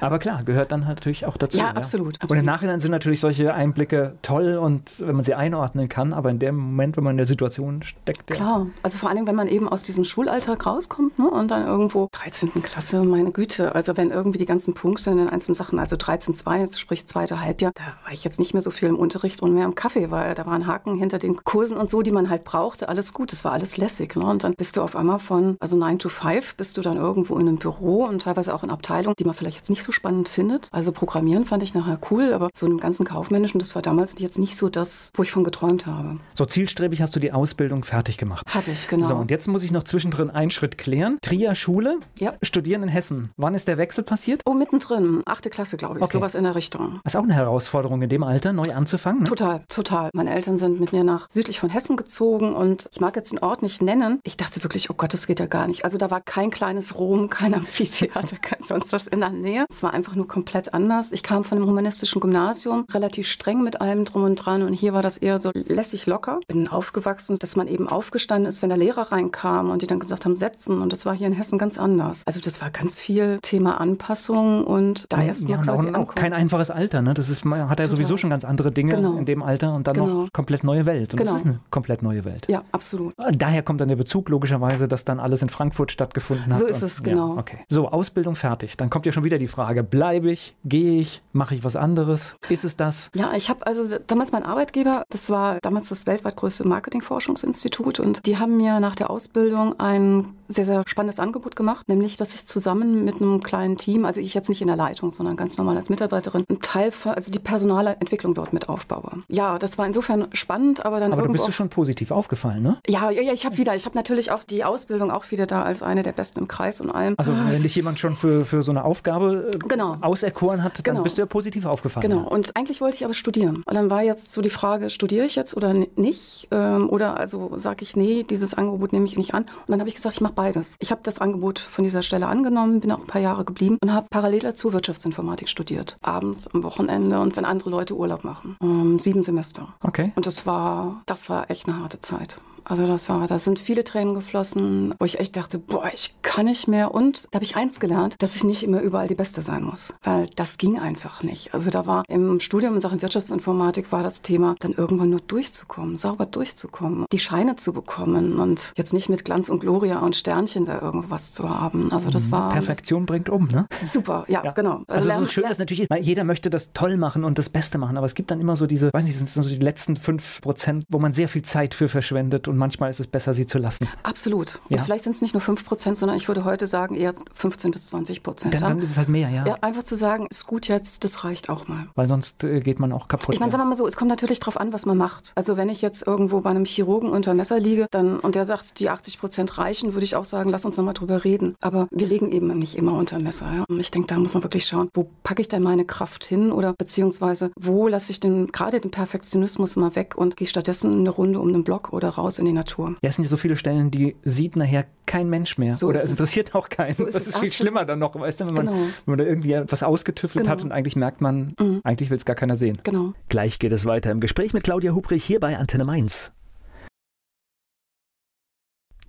[0.00, 1.58] Aber klar, gehört dann halt natürlich auch dazu.
[1.58, 2.44] Ja, absolut, Und im absolut.
[2.44, 6.56] Nachhinein sind natürlich solche Einblicke toll und wenn man sie einordnen kann, aber in dem
[6.56, 8.36] Moment, wenn man in der Situation steckt, ja.
[8.36, 12.08] Klar, also vor allem, wenn man eben aus diesem Schulalltag rauskommt ne, und dann irgendwo
[12.12, 12.62] 13.
[12.62, 16.76] Klasse, meine Güte, also wenn irgendwie die ganzen Punkte in den einzelnen Sachen, also 13.2,
[16.76, 19.64] sprich zweite Halbjahr, da war ich jetzt nicht mehr so viel im Unterricht und mehr
[19.64, 22.88] im Kaffee, weil da waren Haken hinter den Kursen und so, die man halt brauchte,
[22.88, 24.16] alles gut, das war alles lässig.
[24.16, 24.24] Ne?
[24.28, 27.36] Und dann bist du auf einmal von, also 9 to 5, bist du dann irgendwo
[27.38, 30.28] in einem Büro und teilweise auch in Abteilungen, die man vielleicht jetzt nicht so spannend
[30.28, 30.68] findet.
[30.72, 34.38] Also Programmieren fand ich nachher cool, aber so einem ganzen Kaufmännischen, das war damals jetzt
[34.38, 36.18] nicht so das, wo ich von geträumt habe.
[36.34, 38.44] So zielstrebig hast du die Ausbildung fertig gemacht.
[38.52, 39.06] Habe ich, genau.
[39.06, 41.18] So, und jetzt muss ich noch zwischendrin einen Schritt klären.
[41.22, 42.34] Trier Schule, Ja.
[42.42, 43.30] studieren in Hessen.
[43.36, 44.42] Wann ist der Wechsel passiert?
[44.44, 46.12] Oh, mittendrin, achte Klasse, glaube ich, Okay.
[46.18, 47.00] sowas in der Richtung.
[47.04, 49.20] Das ist auch eine Herausforderung in dem Alter, neu anzufangen.
[49.20, 49.24] Ne?
[49.24, 50.10] Total, total.
[50.12, 53.38] Meine Eltern sind mit mir nach südlich von Hessen gezogen und ich mag jetzt den
[53.38, 54.17] Ort nicht nennen.
[54.24, 55.84] Ich dachte wirklich, oh Gott, das geht ja gar nicht.
[55.84, 59.64] Also da war kein kleines Rom, kein Amphitheater, kein sonst was in der Nähe.
[59.70, 61.12] Es war einfach nur komplett anders.
[61.12, 64.92] Ich kam von einem humanistischen Gymnasium, relativ streng mit allem drum und dran und hier
[64.92, 66.40] war das eher so lässig locker.
[66.48, 70.24] Bin aufgewachsen, dass man eben aufgestanden ist, wenn der Lehrer reinkam und die dann gesagt
[70.24, 72.22] haben, setzen und das war hier in Hessen ganz anders.
[72.26, 75.94] Also das war ganz viel Thema Anpassung und da erst mal Ja, und quasi auch,
[75.94, 76.14] ankommen.
[76.14, 77.02] kein einfaches Alter.
[77.02, 77.14] Ne?
[77.14, 77.96] Das ist, man hat ja Total.
[77.96, 79.16] sowieso schon ganz andere Dinge Genau.
[79.16, 80.06] in dem Alter und dann Genau.
[80.24, 81.12] noch komplett neue Welt.
[81.12, 81.36] Und das Genau.
[81.36, 82.46] ist eine komplett neue Welt.
[82.48, 83.12] Ja, absolut.
[83.32, 86.58] Daher kommt dann der Bezug logischerweise, dass dann alles in Frankfurt stattgefunden hat.
[86.60, 87.34] So ist Und- es, genau.
[87.34, 87.58] Ja, okay.
[87.68, 88.76] So, Ausbildung fertig.
[88.76, 92.36] Dann kommt ja schon wieder die Frage, bleibe ich, gehe ich, mache ich was anderes?
[92.48, 93.10] Ist es das?
[93.14, 98.24] Ja, ich habe also damals mein Arbeitgeber, das war damals das weltweit größte Marketingforschungsinstitut und
[98.26, 102.46] die haben mir nach der Ausbildung ein sehr, sehr spannendes Angebot gemacht, nämlich, dass ich
[102.46, 105.76] zusammen mit einem kleinen Team, also ich jetzt nicht in der Leitung, sondern ganz normal
[105.76, 109.24] als Mitarbeiterin, einen Teil, von, also die personale Entwicklung dort mit aufbaue.
[109.28, 112.62] Ja, das war insofern spannend, aber dann Aber du irgendwo bist du schon positiv aufgefallen,
[112.62, 112.78] ne?
[112.86, 115.62] ja, ja, ja, ich habe wieder, ich habe natürlich auch die Ausbildung auch wieder da
[115.62, 117.14] als eine der besten im Kreis und allem.
[117.18, 119.96] Also wenn dich jemand schon für, für so eine Aufgabe äh, Genau.
[120.00, 121.02] auserkoren hat, dann Genau.
[121.02, 122.08] bist du ja positiv aufgefallen.
[122.08, 123.62] Genau, und eigentlich wollte ich aber studieren.
[123.66, 126.48] Und dann war jetzt so die Frage, studiere ich jetzt oder nicht?
[126.50, 129.42] Ähm, oder also sage ich, nee, dieses Angebot nehme ich nicht an.
[129.42, 130.76] Und dann habe ich gesagt, ich mache beides.
[130.78, 133.92] Ich habe das Angebot von dieser Stelle angenommen, bin auch ein paar Jahre geblieben und
[133.92, 135.96] habe parallel dazu Wirtschaftsinformatik studiert.
[136.02, 138.56] Abends, am Wochenende und wenn andere Leute Urlaub machen.
[138.62, 139.68] Ähm, sieben Semester.
[139.82, 140.12] Okay.
[140.14, 142.38] Und das war, das war echt eine harte Zeit.
[142.68, 146.46] Also das war, da sind viele Tränen geflossen, wo ich echt dachte, boah, ich kann
[146.46, 146.94] nicht mehr.
[146.94, 149.92] Und da habe ich eins gelernt, dass ich nicht immer überall die Beste sein muss.
[150.02, 151.54] Weil das ging einfach nicht.
[151.54, 155.96] Also da war im Studium in Sachen Wirtschaftsinformatik war das Thema, dann irgendwann nur durchzukommen,
[155.96, 160.66] sauber durchzukommen, die Scheine zu bekommen und jetzt nicht mit Glanz und Gloria und Sternchen
[160.66, 161.90] da irgendwas zu haben.
[161.92, 163.66] Also das war Perfektion bringt um, ne?
[163.84, 164.52] super, ja, Ja.
[164.52, 164.82] genau.
[164.88, 167.78] Also Lern- so schön ist natürlich, weil jeder möchte das toll machen und das Beste
[167.78, 170.40] machen, aber es gibt dann immer so diese, weiß nicht, sind so die letzten fünf
[170.40, 173.58] Prozent, wo man sehr viel Zeit für verschwendet und manchmal ist es besser, sie zu
[173.58, 173.88] lassen.
[174.02, 174.60] Absolut.
[174.68, 174.82] Und Ja.
[174.82, 177.86] vielleicht sind es nicht nur 5 Prozent, sondern ich würde heute sagen eher 15 bis
[177.88, 178.54] 20 Prozent.
[178.54, 179.46] Dann, dann ist es halt mehr, ja.
[179.46, 181.86] Ja, einfach zu sagen, ist gut jetzt, das reicht auch mal.
[181.94, 183.34] Weil sonst äh, geht man auch kaputt.
[183.34, 183.52] Ich meine, ja.
[183.52, 185.32] sagen wir mal so, es kommt natürlich drauf an, was man macht.
[185.34, 188.80] Also wenn ich jetzt irgendwo bei einem Chirurgen unter Messer liege dann, und der sagt,
[188.80, 191.54] die 80 Prozent reichen, würde ich auch sagen, lass uns nochmal drüber reden.
[191.60, 193.46] Aber wir legen eben nicht immer unter Messer.
[193.54, 193.64] Ja?
[193.68, 196.52] Und ich denke, da muss man wirklich schauen, wo packe ich denn meine Kraft hin
[196.52, 201.10] oder beziehungsweise wo lasse ich den, gerade den Perfektionismus mal weg und gehe stattdessen eine
[201.10, 202.96] Runde um den Block oder raus in die Natur.
[203.02, 205.72] Ja, es sind ja so viele Stellen, die sieht nachher kein Mensch mehr.
[205.72, 206.10] So Oder es es.
[206.12, 206.94] interessiert auch keinen.
[206.94, 207.52] So ist das es, ist viel absolut.
[207.54, 208.76] schlimmer dann noch, weißt du, wenn man, Genau.
[208.78, 210.66] wenn man da irgendwie was ausgetüffelt hat Genau.
[210.68, 211.80] und eigentlich merkt man, Mhm.
[211.84, 212.78] eigentlich will es gar keiner sehen.
[212.82, 213.12] Genau.
[213.28, 216.32] Gleich geht es weiter im Gespräch mit Claudia Hubrich hier bei Antenne Mainz.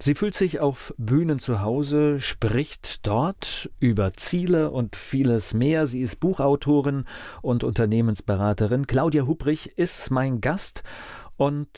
[0.01, 5.87] Sie fühlt sich auf Bühnen zu Hause, spricht dort über Ziele und vieles mehr.
[5.87, 7.03] Sie ist Buchautorin
[7.41, 8.87] und Unternehmensberaterin.
[8.87, 10.83] Claudia Hubrich ist mein Gast
[11.39, 11.69] und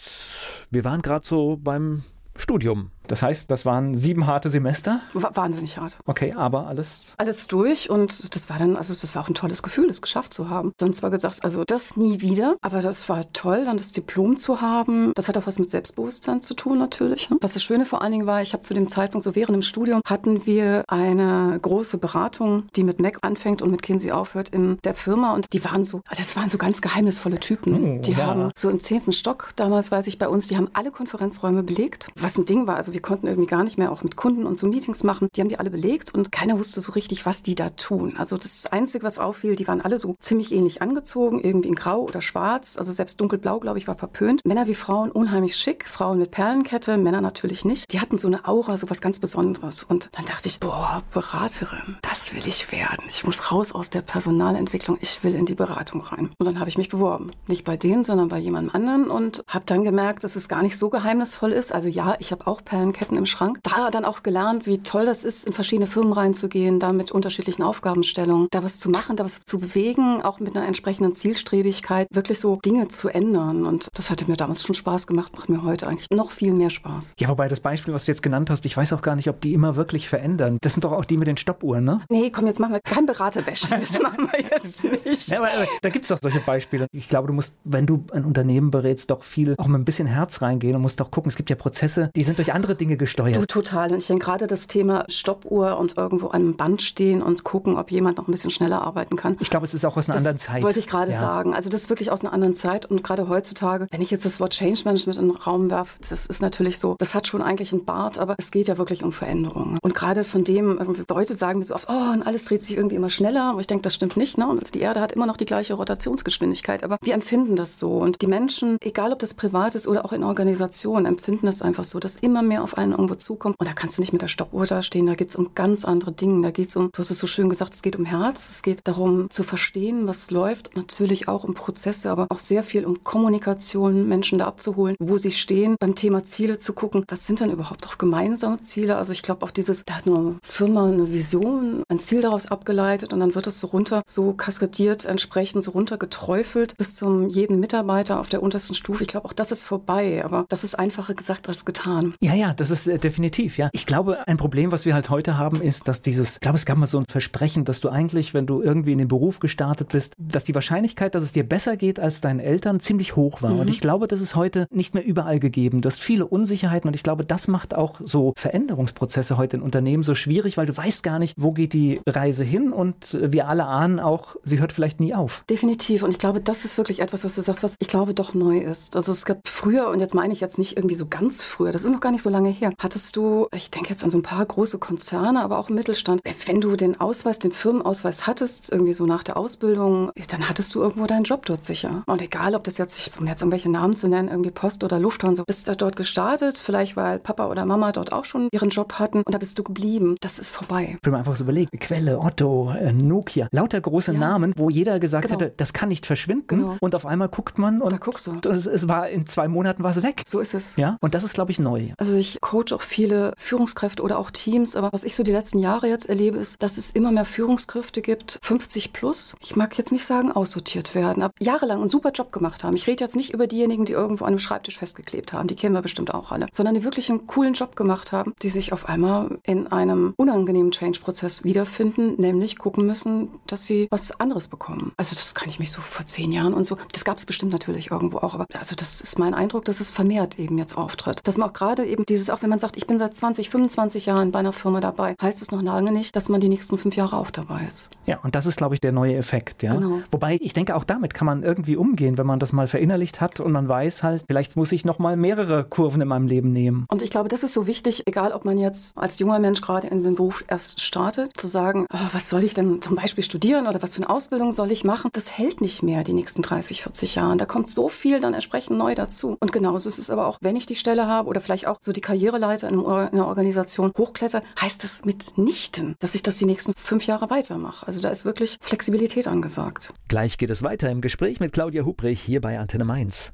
[0.72, 2.04] wir waren gerade so beim
[2.36, 2.90] Studium.
[3.12, 5.02] Das heißt, das waren sieben harte Semester.
[5.12, 5.98] War wahnsinnig hart.
[6.06, 7.14] Okay, aber alles.
[7.18, 10.34] alles durch und das war dann, also das war auch ein tolles Gefühl, es geschafft
[10.34, 10.72] zu haben.
[10.78, 14.62] Dann zwar gesagt, also das nie wieder, aber das war toll, dann das Diplom zu
[14.62, 15.12] haben.
[15.16, 17.30] Das hat auch was mit Selbstbewusstsein zu tun natürlich.
[17.30, 17.36] ne?
[17.42, 19.62] Was das Schöne vor allen Dingen war, ich habe zu dem Zeitpunkt, so während dem
[19.62, 24.78] Studium, hatten wir eine große Beratung, die mit Mac anfängt und mit Kinsey aufhört in
[24.86, 27.98] der Firma und die waren so, das waren so ganz geheimnisvolle Typen.
[27.98, 28.28] Oh, die ja.
[28.28, 32.08] haben so im zehnten Stock, damals weiß ich bei uns, die haben alle Konferenzräume belegt,
[32.16, 32.78] was ein Ding war.
[32.78, 35.28] Also wir konnten irgendwie gar nicht mehr auch mit Kunden und so Meetings machen.
[35.36, 38.16] Die haben die alle belegt und keiner wusste so richtig, was die da tun.
[38.18, 42.02] Also das Einzige, was auffiel, die waren alle so ziemlich ähnlich angezogen, irgendwie in grau
[42.02, 42.78] oder schwarz.
[42.78, 44.42] Also selbst dunkelblau, glaube ich, war verpönt.
[44.46, 47.92] Männer wie Frauen unheimlich schick, Frauen mit Perlenkette, Männer natürlich nicht.
[47.92, 49.84] Die hatten so eine Aura, so was ganz Besonderes.
[49.84, 53.06] Und dann dachte ich, boah, Beraterin, das will ich werden.
[53.08, 56.30] Ich muss raus aus der Personalentwicklung, ich will in die Beratung rein.
[56.38, 57.32] Und dann habe ich mich beworben.
[57.48, 60.78] Nicht bei denen, sondern bei jemandem anderen und habe dann gemerkt, dass es gar nicht
[60.78, 61.74] so geheimnisvoll ist.
[61.74, 63.60] Also ja, ich habe auch Perlenketten im Schrank.
[63.62, 67.62] Da dann auch gelernt, wie toll das ist, in verschiedene Firmen reinzugehen, da mit unterschiedlichen
[67.62, 72.40] Aufgabenstellungen, da was zu machen, da was zu bewegen, auch mit einer entsprechenden Zielstrebigkeit, wirklich
[72.40, 73.68] so Dinge zu ändern.
[73.68, 76.72] Und das hatte mir damals schon Spaß gemacht, macht mir heute eigentlich noch viel mehr
[76.72, 77.14] Spaß.
[77.20, 79.42] Ja, wobei das Beispiel, was du jetzt genannt hast, ich weiß auch gar nicht, ob
[79.42, 80.58] die immer wirklich verändern.
[80.62, 82.02] Das sind doch auch die mit den Stoppuhren, ne?
[82.10, 83.80] Nee, komm, jetzt machen wir kein Beraterbashing.
[83.80, 85.28] Das machen wir jetzt nicht.
[85.30, 86.88] Ja, aber, aber da gibt es doch solche Beispiele.
[86.92, 90.08] Ich glaube, du musst, wenn du ein Unternehmen berätst, doch viel auch mit ein bisschen
[90.08, 91.30] Herz reingehen und musst doch gucken.
[91.30, 93.36] Es gibt ja Prozesse, die sind durch andere Dinge gesteuert.
[93.38, 93.92] Du, total.
[93.92, 97.78] Und ich denke gerade das Thema Stoppuhr und irgendwo an einem Band stehen und gucken,
[97.78, 99.38] ob jemand noch ein bisschen schneller arbeiten kann.
[99.40, 100.64] ich glaube, es ist auch aus einer Das anderen Zeit.
[100.64, 101.20] wollte ich gerade Ja.
[101.20, 101.54] sagen.
[101.54, 104.40] Also das ist wirklich aus einer anderen Zeit und gerade heutzutage, wenn ich jetzt das
[104.40, 107.72] Wort Change Management in den Raum werfe, das ist natürlich so, das hat schon eigentlich
[107.74, 109.78] einen Bart, aber es geht ja wirklich um Veränderungen.
[109.82, 112.76] Und gerade von dem, irgendwie Leute sagen mir so oft, oh, und alles dreht sich
[112.78, 113.44] irgendwie immer schneller.
[113.52, 114.38] Aber ich denke, das stimmt nicht.
[114.38, 114.48] Ne?
[114.48, 116.84] Und die Erde hat immer noch die gleiche Rotationsgeschwindigkeit.
[116.84, 117.94] Aber wir empfinden das so.
[117.98, 121.84] Und die Menschen, egal ob das privat ist oder auch in Organisationen, empfinden das einfach
[121.84, 123.56] so, dass immer mehr auf einen irgendwo zukommt.
[123.60, 125.06] Und da kannst du nicht mit der Stoppuhr da stehen.
[125.06, 126.42] Da geht es um ganz andere Dinge.
[126.42, 128.50] Da geht es um, du hast es so schön gesagt, es geht um Herz.
[128.50, 130.76] Es geht darum zu verstehen, was läuft.
[130.76, 135.32] Natürlich auch um Prozesse, aber auch sehr viel um Kommunikation, Menschen da abzuholen, wo sie
[135.32, 135.76] stehen.
[135.80, 138.98] Beim Thema Ziele zu gucken, was sind denn überhaupt auch gemeinsame Ziele?
[138.98, 143.14] Also ich glaube auch dieses, da hat eine Firma eine Vision, ein Ziel daraus abgeleitet
[143.14, 147.60] und dann wird es so runter, so kaskadiert entsprechend, so runter geträufelt bis zum jeden
[147.60, 149.04] Mitarbeiter auf der untersten Stufe.
[149.04, 152.14] Ich glaube auch das ist vorbei, aber das ist einfacher gesagt als getan.
[152.22, 153.70] Ja, ja, das ist äh, definitiv, ja.
[153.74, 156.66] Ich glaube, ein Problem, was wir halt heute haben, ist, dass dieses, ich glaube, es
[156.66, 159.90] gab mal so ein Versprechen, dass du eigentlich, wenn du irgendwie in den Beruf gestartet
[159.90, 163.56] bist, dass die Wahrscheinlichkeit, dass es dir besser geht als deinen Eltern, ziemlich hoch war.
[163.56, 165.82] Und ich glaube, das ist heute nicht mehr überall gegeben.
[165.82, 170.04] Du hast viele Unsicherheiten und ich glaube, das macht auch so Veränderungsprozesse heute in Unternehmen
[170.04, 173.48] so schwierig, weil du weißt gar nicht, wo geht die Reise hin und äh, wir
[173.48, 175.44] alle ahnen auch, sie hört vielleicht nie auf.
[175.50, 176.04] Definitiv.
[176.04, 178.58] Und ich glaube, das ist wirklich etwas, was du sagst, was ich glaube doch neu
[178.58, 178.96] ist.
[178.96, 181.84] Also es gab früher, und jetzt meine ich jetzt nicht irgendwie so ganz früher, das
[181.84, 184.24] ist noch gar nicht so lange her, hattest du, ich denke jetzt an so ein
[184.24, 188.94] paar große Konzerne, aber auch im Mittelstand, wenn du den Ausweis, den Firmenausweis hattest, irgendwie
[188.94, 192.04] so nach der Ausbildung, dann hattest du irgendwo deinen Job dort sicher.
[192.06, 195.44] Und egal, ob das jetzt, um jetzt irgendwelche Namen zu nennen, irgendwie Post oder Lufthansa,
[195.46, 199.20] bist du dort gestartet, vielleicht weil Papa oder Mama dort auch schon ihren Job hatten
[199.24, 200.16] und da bist du geblieben.
[200.22, 200.98] Das ist vorbei.
[201.04, 204.20] Wenn man einfach so überlegt, Quelle, Otto, äh, Nokia, lauter große Ja.
[204.20, 205.40] Namen, wo jeder gesagt Genau.
[205.40, 206.48] hätte, das kann nicht verschwinden.
[206.48, 206.78] Genau.
[206.80, 208.40] Und auf einmal guckt man und, Da guckst du.
[208.50, 210.24] es, es war in zwei Monaten war es weg.
[210.28, 210.76] So ist es.
[210.76, 211.90] Ja, und das ist, glaube ich, neu.
[211.98, 214.76] Also ich coach auch viele Führungskräfte oder auch Teams.
[214.76, 218.02] Aber was ich so die letzten Jahre jetzt erlebe, ist, dass es immer mehr Führungskräfte
[218.02, 219.36] gibt, 50 plus.
[219.42, 222.76] Ich mag jetzt nicht sagen, aussortiert werden, aber jahrelang einen super Job gemacht haben.
[222.76, 225.48] Ich rede jetzt nicht über diejenigen, die irgendwo an einem Schreibtisch festgeklebt haben.
[225.48, 226.48] Die kennen wir bestimmt auch alle.
[226.54, 230.72] Sondern die wirklich einen coolen Job gemacht haben, die sich auf einmal in einem unangenehmen
[230.72, 234.94] Change-Prozess wiederfinden, nämlich gucken müssen, dass sie was anderes bekommen.
[234.98, 236.78] Also das kann ich mich so vor zehn Jahren und so.
[236.92, 238.34] Das gab es bestimmt natürlich irgendwo auch.
[238.36, 241.22] Aber also das ist mein Eindruck, dass es vermehrt eben jetzt auftritt.
[241.24, 244.06] Dass man auch gerade eben dieses, auch wenn man sagt, ich bin seit 20, 25
[244.06, 246.96] Jahren bei einer Firma dabei, heißt es noch lange nicht, dass man die nächsten fünf
[246.96, 247.90] Jahre auch dabei ist.
[248.06, 249.64] Ja, und das ist, glaube ich, der neue Effekt.
[249.64, 249.74] Ja?
[249.74, 250.02] Genau.
[250.12, 253.40] Wobei ich denke, auch damit kann man irgendwie umgehen, wenn man das mal verinnerlicht hat
[253.40, 256.86] und man weiß halt, vielleicht muss ich noch mal mehrere Kurven in meinem Leben nehmen.
[256.90, 259.88] Und ich glaube, das ist so wichtig, egal ob man jetzt als junger Mensch gerade
[259.88, 263.68] in den Beruf erst startet, zu sagen, oh, was soll ich denn zum Beispiel studieren
[263.68, 265.10] oder was für eine Ausbildung soll ich machen?
[265.14, 267.38] Das hält nicht mehr die nächsten 30, 40 Jahre.
[267.38, 269.38] Da kommt so viel dann entsprechend neu dazu.
[269.40, 271.92] Und genauso ist es aber auch, wenn ich die Stelle habe oder vielleicht auch so
[271.92, 277.06] die Karriereleiter in einer Organisation hochkletter, heißt das mitnichten, dass ich das die nächsten fünf
[277.08, 277.88] Jahre weitermache.
[277.88, 279.94] Also da ist wirklich Flexibilität angesagt.
[280.10, 283.32] Gleich geht es weiter im Gespräch mit Claudia Hubrich hier bei Antenne Mainz.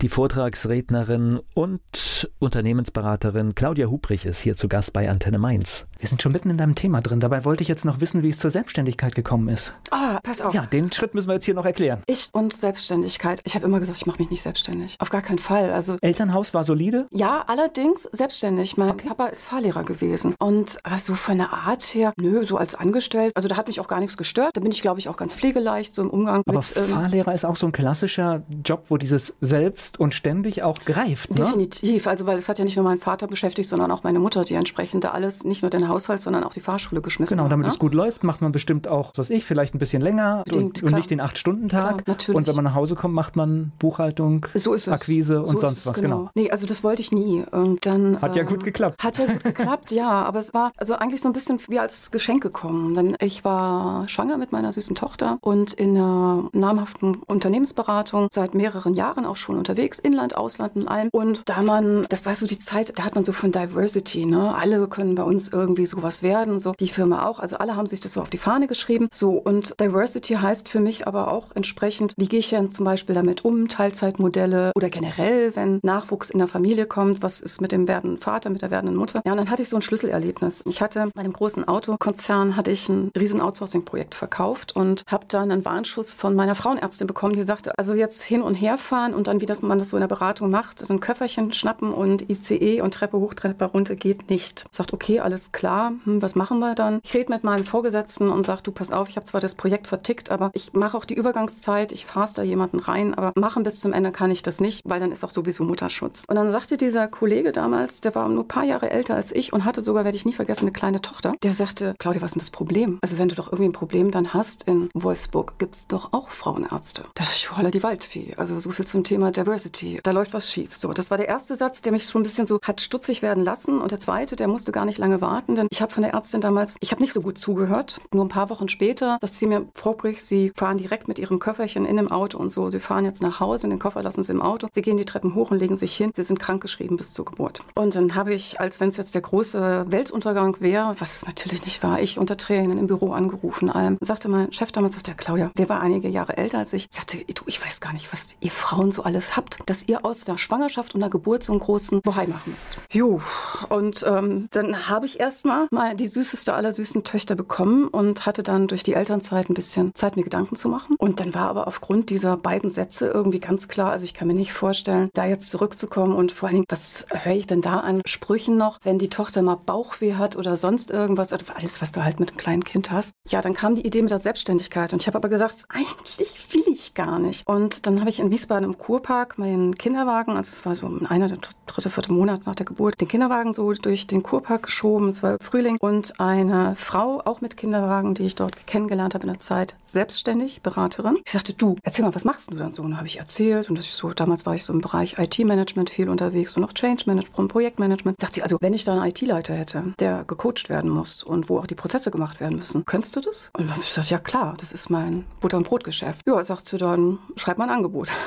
[0.00, 5.86] Die Vortragsrednerin und Unternehmensberaterin Claudia Hubrich ist hier zu Gast bei Antenne Mainz.
[5.98, 7.20] Wir sind schon mitten in deinem Thema drin.
[7.20, 9.74] Dabei wollte ich jetzt noch wissen, wie es zur Selbstständigkeit gekommen ist.
[9.92, 10.52] Ah, pass auf.
[10.52, 12.02] Ja, den Schritt müssen wir jetzt hier noch erklären.
[12.06, 13.40] Ich und Selbstständigkeit.
[13.44, 14.96] Ich habe immer gesagt, ich mache mich nicht selbstständig.
[14.98, 15.72] Auf gar keinen Fall.
[15.72, 17.06] Also Elternhaus war solide?
[17.12, 18.76] Ja, allerdings selbstständig.
[18.76, 19.06] Mein okay.
[19.06, 20.34] Papa ist Fahrlehrer gewesen.
[20.40, 23.32] Und aber so von der Art her, nö, so als angestellt.
[23.36, 24.56] Also da hat mich auch gar nichts gestört.
[24.56, 26.76] Da bin ich, glaube ich, auch ganz pflegeleicht, so im Umgang aber mit.
[26.76, 30.78] Ähm, Fahrlehrer ähm, ist auch so ein klassischer Job, wo dieses Selbst und ständig auch
[30.84, 31.30] greift.
[31.30, 31.44] Ne?
[31.44, 32.06] Definitiv.
[32.06, 34.54] Also weil es hat ja nicht nur meinen Vater beschäftigt, sondern auch meine Mutter, die
[34.54, 37.72] entsprechend da alles, nicht nur den Haushalt, sondern auch die Fahrschule geschmissen Genau, damit ne?
[37.72, 40.92] es gut läuft, macht man bestimmt auch, was ich, vielleicht ein bisschen länger Bedingt, und,
[40.92, 42.06] und, nicht den Acht-Stunden-Tag.
[42.06, 42.36] natürlich.
[42.36, 45.94] Und wenn man nach Hause kommt, macht man Buchhaltung, so Akquise und so sonst was.
[45.94, 46.16] Genau.
[46.18, 46.30] genau.
[46.34, 47.42] Nee, also das wollte ich nie.
[47.50, 49.02] Und dann, hat ja gut geklappt.
[49.02, 50.10] Hat ja gut geklappt, ja.
[50.10, 52.94] Aber es war also eigentlich so ein bisschen wie als Geschenk gekommen.
[52.94, 58.94] Denn ich war schwanger mit meiner süßen Tochter und in einer namhaften Unternehmensberatung seit mehreren
[58.94, 61.08] Jahren auch schon unterwegs, Inland, Ausland und allem.
[61.12, 64.54] Und da man, das war so die Zeit, da hat man so von Diversity, ne?
[64.54, 67.40] Alle können bei uns irgendwie sowas werden, so die Firma auch.
[67.40, 69.08] Also alle haben sich das so auf die Fahne geschrieben.
[69.12, 73.14] So und Diversity heißt für mich aber auch entsprechend, wie gehe ich denn zum Beispiel
[73.14, 77.88] damit um, Teilzeitmodelle oder generell, wenn Nachwuchs in der Familie kommt, was ist mit dem
[77.88, 79.22] werdenden Vater, mit der werdenden Mutter?
[79.24, 80.62] Ja, und dann hatte ich so ein Schlüsselerlebnis.
[80.66, 85.50] Ich hatte bei einem großen Autokonzern hatte ich ein riesen Outsourcing-Projekt verkauft und habe dann
[85.50, 89.26] einen Warnschuss von meiner Frauenärztin bekommen, die sagte, also jetzt hin und her fahren und
[89.26, 92.94] dann, wie man das so in der Beratung macht, ein Köfferchen schnappen und ICE und
[92.94, 94.66] Treppe hoch, Treppe runter geht nicht.
[94.70, 97.00] Sagt, okay, alles klar, hm, was machen wir dann?
[97.04, 99.86] Ich rede mit meinem Vorgesetzten und sage, du pass auf, ich habe zwar das Projekt
[99.86, 103.80] vertickt, aber ich mache auch die Übergangszeit, ich fahre da jemanden rein, aber machen bis
[103.80, 106.24] zum Ende kann ich das nicht, weil dann ist auch sowieso Mutterschutz.
[106.28, 109.52] Und dann sagte dieser Kollege damals, der war nur ein paar Jahre älter als ich
[109.52, 112.34] und hatte sogar, werde ich nie vergessen, eine kleine Tochter, der sagte, Claudia, was ist
[112.34, 112.98] denn das Problem?
[113.02, 116.30] Also wenn du doch irgendwie ein Problem dann hast, in Wolfsburg gibt es doch auch
[116.30, 117.04] Frauenärzte.
[117.14, 118.34] Das ist holla die Waldfee.
[118.36, 120.00] Also so viel zum Thema Diversity.
[120.02, 120.76] Da läuft was schief.
[120.78, 123.44] So, das war der erste Satz, der mich schon ein bisschen so hat stutzig werden
[123.44, 123.80] lassen.
[123.80, 126.40] Und der zweite, der musste gar nicht lange warten, denn ich habe von der Ärztin
[126.40, 128.00] damals, ich habe nicht so gut zugehört.
[128.12, 131.84] Nur ein paar Wochen später, dass sie mir, Brich, Sie fahren direkt mit Ihrem Köfferchen
[131.84, 132.70] in dem Auto und so.
[132.70, 134.68] Sie fahren jetzt nach Hause, den Koffer lassen Sie im Auto.
[134.72, 136.12] Sie gehen die Treppen hoch und legen sich hin.
[136.14, 137.62] Sie sind krankgeschrieben bis zur Geburt.
[137.74, 141.64] Und dann habe ich, als wenn es jetzt der große Weltuntergang wäre, was es natürlich
[141.64, 143.98] nicht war, ich unter Tränen im Büro angerufen, allem.
[144.00, 147.42] Sagte mein Chef damals, sagte, Claudia, der war einige Jahre älter als ich, sagte, du,
[147.46, 150.94] ich weiß gar nicht, was ihr Frauen so alles habt, dass ihr aus der Schwangerschaft
[150.94, 152.78] und der Geburt so einen großen Bohai machen müsst.
[152.90, 153.20] Jo,
[153.68, 158.42] und ähm, dann habe ich erstmal mal die süßeste aller süßen Töchter bekommen und hatte
[158.42, 160.96] dann durch die Elternzeit ein bisschen Zeit, mir Gedanken zu machen.
[160.98, 164.34] Und dann war aber aufgrund dieser beiden Sätze irgendwie ganz klar, also ich kann mir
[164.34, 168.02] nicht vorstellen, da jetzt zurückzukommen und vor allen Dingen, was höre ich denn da an
[168.06, 172.04] Sprüchen noch, wenn die Tochter mal Bauchweh hat oder sonst irgendwas, also alles, was du
[172.04, 173.12] halt mit einem kleinen Kind hast.
[173.28, 176.64] Ja, dann kam die Idee mit der Selbstständigkeit und ich habe aber gesagt, eigentlich will
[176.72, 177.46] ich gar nicht.
[177.46, 181.28] Und dann habe ich in Wiesbaden im Kurpark meinen Kinderwagen, also es war so einer
[181.28, 185.22] der dritte, vierte Monat nach der Geburt, den Kinderwagen so durch den Kurpark geschoben, es
[185.22, 189.40] war Frühling und eine Frau, auch mit Kinderwagen, die ich dort kennengelernt habe in der
[189.40, 191.18] Zeit, selbstständig, Beraterin.
[191.24, 192.82] Ich sagte, du, erzähl mal, was machst du dann so?
[192.82, 195.18] Und dann habe ich erzählt und das ich so, damals war ich so im Bereich
[195.18, 198.20] IT-Management viel unterwegs und auch Change Management, Projektmanagement.
[198.20, 201.58] Sagt sie, also wenn ich da einen IT-Leiter hätte, der gecoacht werden muss und wo
[201.58, 203.50] auch die Prozesse gemacht werden müssen, könntest du das?
[203.54, 206.26] Und dann habe ich gesagt, ja klar, das ist mein Butter- und Brotgeschäft.
[206.26, 208.08] Ja, sagt sie dann, schreib mal ein Angebot.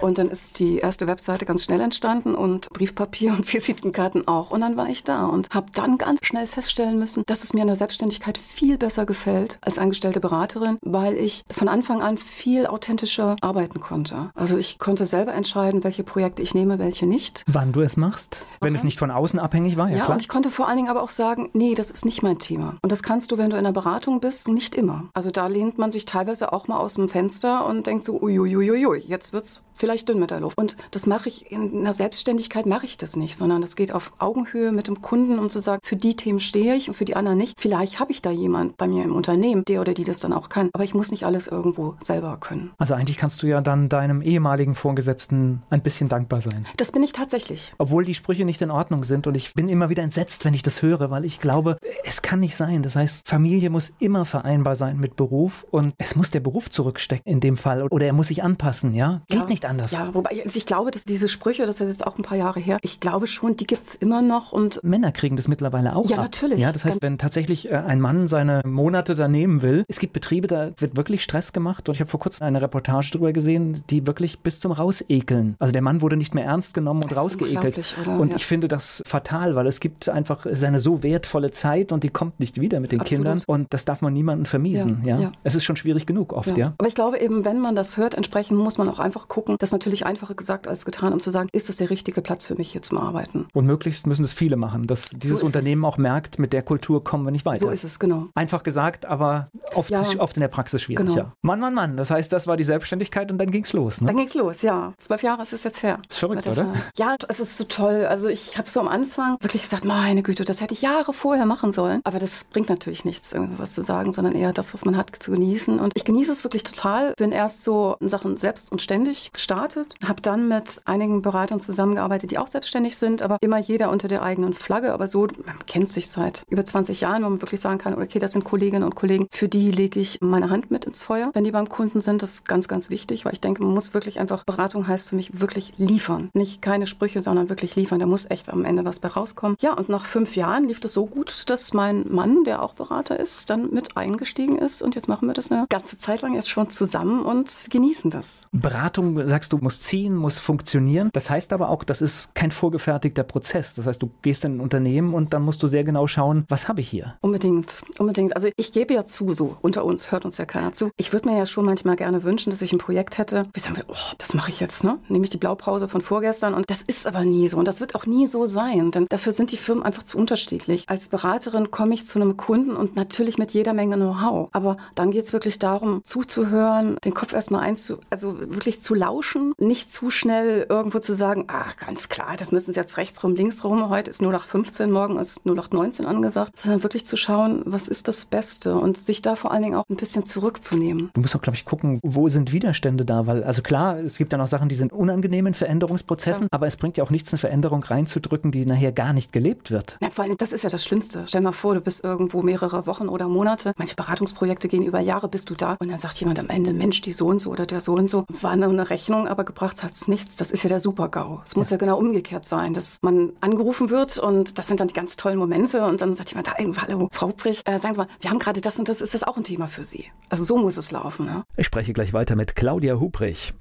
[0.00, 4.50] Und dann ist die erste Webseite ganz schnell entstanden und Briefpapier und Visitenkarten auch.
[4.50, 7.62] Und dann war ich da und habe dann ganz schnell feststellen müssen, dass es mir
[7.62, 12.66] in der Selbstständigkeit viel besser gefällt als angestellte Beraterin, weil ich von Anfang an viel
[12.66, 14.30] authentischer arbeiten konnte.
[14.34, 17.42] Also ich konnte selber entscheiden, welche Projekte ich nehme, welche nicht.
[17.46, 18.78] Wann du es machst, wenn okay.
[18.78, 20.16] es nicht von außen abhängig war, ja, ja klar.
[20.16, 22.76] und ich konnte vor allen Dingen aber auch sagen, nee, das ist nicht mein Thema.
[22.82, 25.08] Und das kannst du, wenn du in der Beratung bist, nicht immer.
[25.14, 28.98] Also da lehnt man sich teilweise auch mal aus dem Fenster und denkt so, uiuiuiui,
[28.98, 30.58] jetzt wird's vielleicht dünn mit der Luft.
[30.58, 34.12] Und das mache ich in einer Selbstständigkeit mache ich das nicht, sondern das geht auf
[34.18, 37.16] Augenhöhe mit dem Kunden, um zu sagen, für die Themen stehe ich und für die
[37.16, 37.60] anderen nicht.
[37.60, 40.48] Vielleicht habe ich da jemand bei mir im Unternehmen, der oder die das dann auch
[40.48, 42.70] kann, aber ich muss nicht alles irgendwo selber können.
[42.78, 46.66] Also eigentlich kannst du ja dann deinem ehemaligen Vorgesetzten ein bisschen dankbar sein.
[46.76, 47.74] Das bin ich tatsächlich.
[47.78, 50.62] Obwohl die Sprüche nicht in Ordnung sind und ich bin immer wieder entsetzt, wenn ich
[50.62, 52.82] das höre, weil ich glaube, es kann nicht sein.
[52.82, 57.24] Das heißt, Familie muss immer vereinbar sein mit Beruf und es muss der Beruf zurückstecken
[57.30, 59.22] in dem Fall oder er muss sich anpassen, ja?
[59.28, 59.46] Geht ja.
[59.46, 59.92] nicht anders.
[59.92, 62.60] Ja, wobei also ich glaube, dass diese Sprüche, das ist jetzt auch ein paar Jahre
[62.60, 66.08] her, ich glaube schon, die gibt es immer noch und Männer kriegen das mittlerweile auch.
[66.08, 66.24] Ja, ab.
[66.24, 66.58] natürlich.
[66.58, 70.12] Ja, das heißt, wenn tatsächlich äh, ein Mann seine Monate da nehmen will, es gibt
[70.12, 73.84] Betriebe, da wird wirklich Stress gemacht und ich habe vor kurzem eine Reportage darüber gesehen,
[73.90, 75.56] die wirklich bis zum Rausekeln.
[75.58, 77.96] Also der Mann wurde nicht mehr ernst genommen und rausgeekelt.
[78.06, 78.36] Und ja.
[78.36, 82.40] ich finde das fatal, weil es gibt einfach seine so wertvolle Zeit und die kommt
[82.40, 83.24] nicht wieder mit den Absolut.
[83.24, 85.02] Kindern und das darf man niemandem vermiesen.
[85.04, 85.32] Ja, ja.
[85.44, 86.74] Es ist schon schwierig genug oft, ja.
[86.78, 89.72] Aber ich glaube eben, wenn man das hört, entsprechend muss man auch einfach gucken, dass
[89.72, 92.72] natürlich einfacher gesagt als getan, um zu sagen, ist das der richtige Platz für mich
[92.72, 93.46] hier zum Arbeiten?
[93.52, 95.88] Und möglichst müssen es viele machen, dass dieses so Unternehmen es.
[95.88, 97.60] auch merkt, mit der Kultur kommen wir nicht weiter.
[97.60, 98.28] So ist es, genau.
[98.34, 100.02] Einfach gesagt, aber oft, ja.
[100.18, 101.06] oft in der Praxis schwierig.
[101.06, 101.16] Genau.
[101.16, 101.32] Ja.
[101.42, 101.96] Mann, Mann, Mann.
[101.96, 104.00] Das heißt, das war die Selbstständigkeit und dann ging es los.
[104.00, 104.06] Ne?
[104.06, 104.92] Dann ging es los, ja.
[104.98, 106.00] Zwölf Jahre ist es jetzt her.
[106.08, 106.72] Ist verrückt, oder?
[106.96, 108.06] Ja, es ist so toll.
[108.06, 111.46] Also ich habe so am Anfang wirklich gesagt, meine Güte, das hätte ich Jahre vorher
[111.46, 112.00] machen sollen.
[112.04, 115.30] Aber das bringt natürlich nichts, irgendwas zu sagen, sondern eher das, was man hat, zu
[115.30, 115.78] genießen.
[115.78, 117.14] Und ich genieße es wirklich total.
[117.16, 122.30] Bin erst so in Sachen selbst und ständig gestartet, habe dann mit einigen Beratern zusammengearbeitet,
[122.30, 124.92] die auch selbstständig sind, aber immer jeder unter der eigenen Flagge.
[124.92, 128.18] Aber so, man kennt sich seit über 20 Jahren, wo man wirklich sagen kann, okay,
[128.18, 131.44] das sind Kolleginnen und Kollegen, für die lege ich meine Hand mit ins Feuer, wenn
[131.44, 132.22] die beim Kunden sind.
[132.22, 135.16] Das ist ganz, ganz wichtig, weil ich denke, man muss wirklich einfach, Beratung heißt für
[135.16, 136.30] mich wirklich liefern.
[136.34, 137.98] Nicht keine Sprüche, sondern wirklich liefern.
[137.98, 139.56] Da muss echt am Ende was bei rauskommen.
[139.60, 143.18] Ja, und nach fünf Jahren lief das so gut, dass mein Mann, der auch Berater
[143.18, 144.82] ist, dann mit eingestiegen ist.
[144.82, 148.46] Und jetzt machen wir das eine ganze Zeit lang jetzt schon zusammen und genießen das.
[148.52, 151.10] Beratung, sagst du, muss ziehen, muss funktionieren.
[151.12, 153.74] Das heißt aber auch, das ist kein vorgefertigter Prozess.
[153.74, 156.68] Das heißt, du gehst in ein Unternehmen und dann musst du sehr genau schauen, was
[156.68, 157.16] habe ich hier?
[157.20, 158.34] Unbedingt, unbedingt.
[158.36, 160.90] Also ich gebe ja zu, so unter uns hört uns ja keiner zu.
[160.96, 163.76] Ich würde mir ja schon manchmal gerne wünschen, dass ich ein Projekt hätte, ich sagen
[163.76, 164.98] würde, oh, das mache ich jetzt, ne?
[165.08, 167.94] Nehme ich die Blaupause von vorgestern und das ist aber nie so und das wird
[167.94, 170.84] auch nie so sein, denn dafür sind die Firmen einfach zu unterschiedlich.
[170.88, 175.10] Als Beraterin komme ich zu einem Kunden und natürlich mit jeder Menge Know-how, aber dann
[175.10, 180.10] geht es wirklich darum, zuzuhören, den Kopf erstmal einzu, also wirklich zu lauschen, nicht zu
[180.10, 183.88] schnell irgendwo zu sagen, ah, ganz klar, das müssen sie jetzt rechts rum, links rum,
[183.88, 188.76] heute ist 0815, morgen ist 0819 angesagt, sondern wirklich zu schauen, was ist das Beste
[188.76, 191.10] und sich da vor allen Dingen auch ein bisschen zurückzunehmen.
[191.14, 194.32] Du musst auch, glaube ich, gucken, wo sind Widerstände da, weil, also klar, es gibt
[194.32, 196.48] ja noch Sachen, die sind unangenehm in Veränderungsprozessen, ja.
[196.52, 199.98] aber es bringt ja auch nichts, eine Veränderung reinzudrücken, die nachher gar nicht gelebt wird.
[200.00, 201.24] Ja, vor allem, das ist ja das Schlimmste.
[201.26, 205.28] Stell mal vor, du bist irgendwo mehrere Wochen oder Monate, manche Beratungsprojekte gehen über Jahre,
[205.28, 207.66] bist du da und dann sagt jemand am Ende, Mensch, die so und so oder
[207.66, 210.36] der so und so, war nur eine Rechnung, aber gebracht hat es nichts.
[210.36, 211.40] Das ist ja der Super-GAU.
[211.46, 211.74] Es muss ja.
[211.74, 215.38] ja genau umgekehrt sein, dass man angerufen wird und das sind dann die ganz tollen
[215.38, 218.38] Momente und dann sagt jemand, da, hallo, Frau Brich, äh, sagen Sie mal, wir haben
[218.38, 220.06] gerade das und das, ist das auch ein Thema für Sie?
[220.28, 221.24] Also so muss es laufen.
[221.24, 221.42] Ne?
[221.56, 223.54] Ich spreche gleich weiter mit Claudia Hubrich.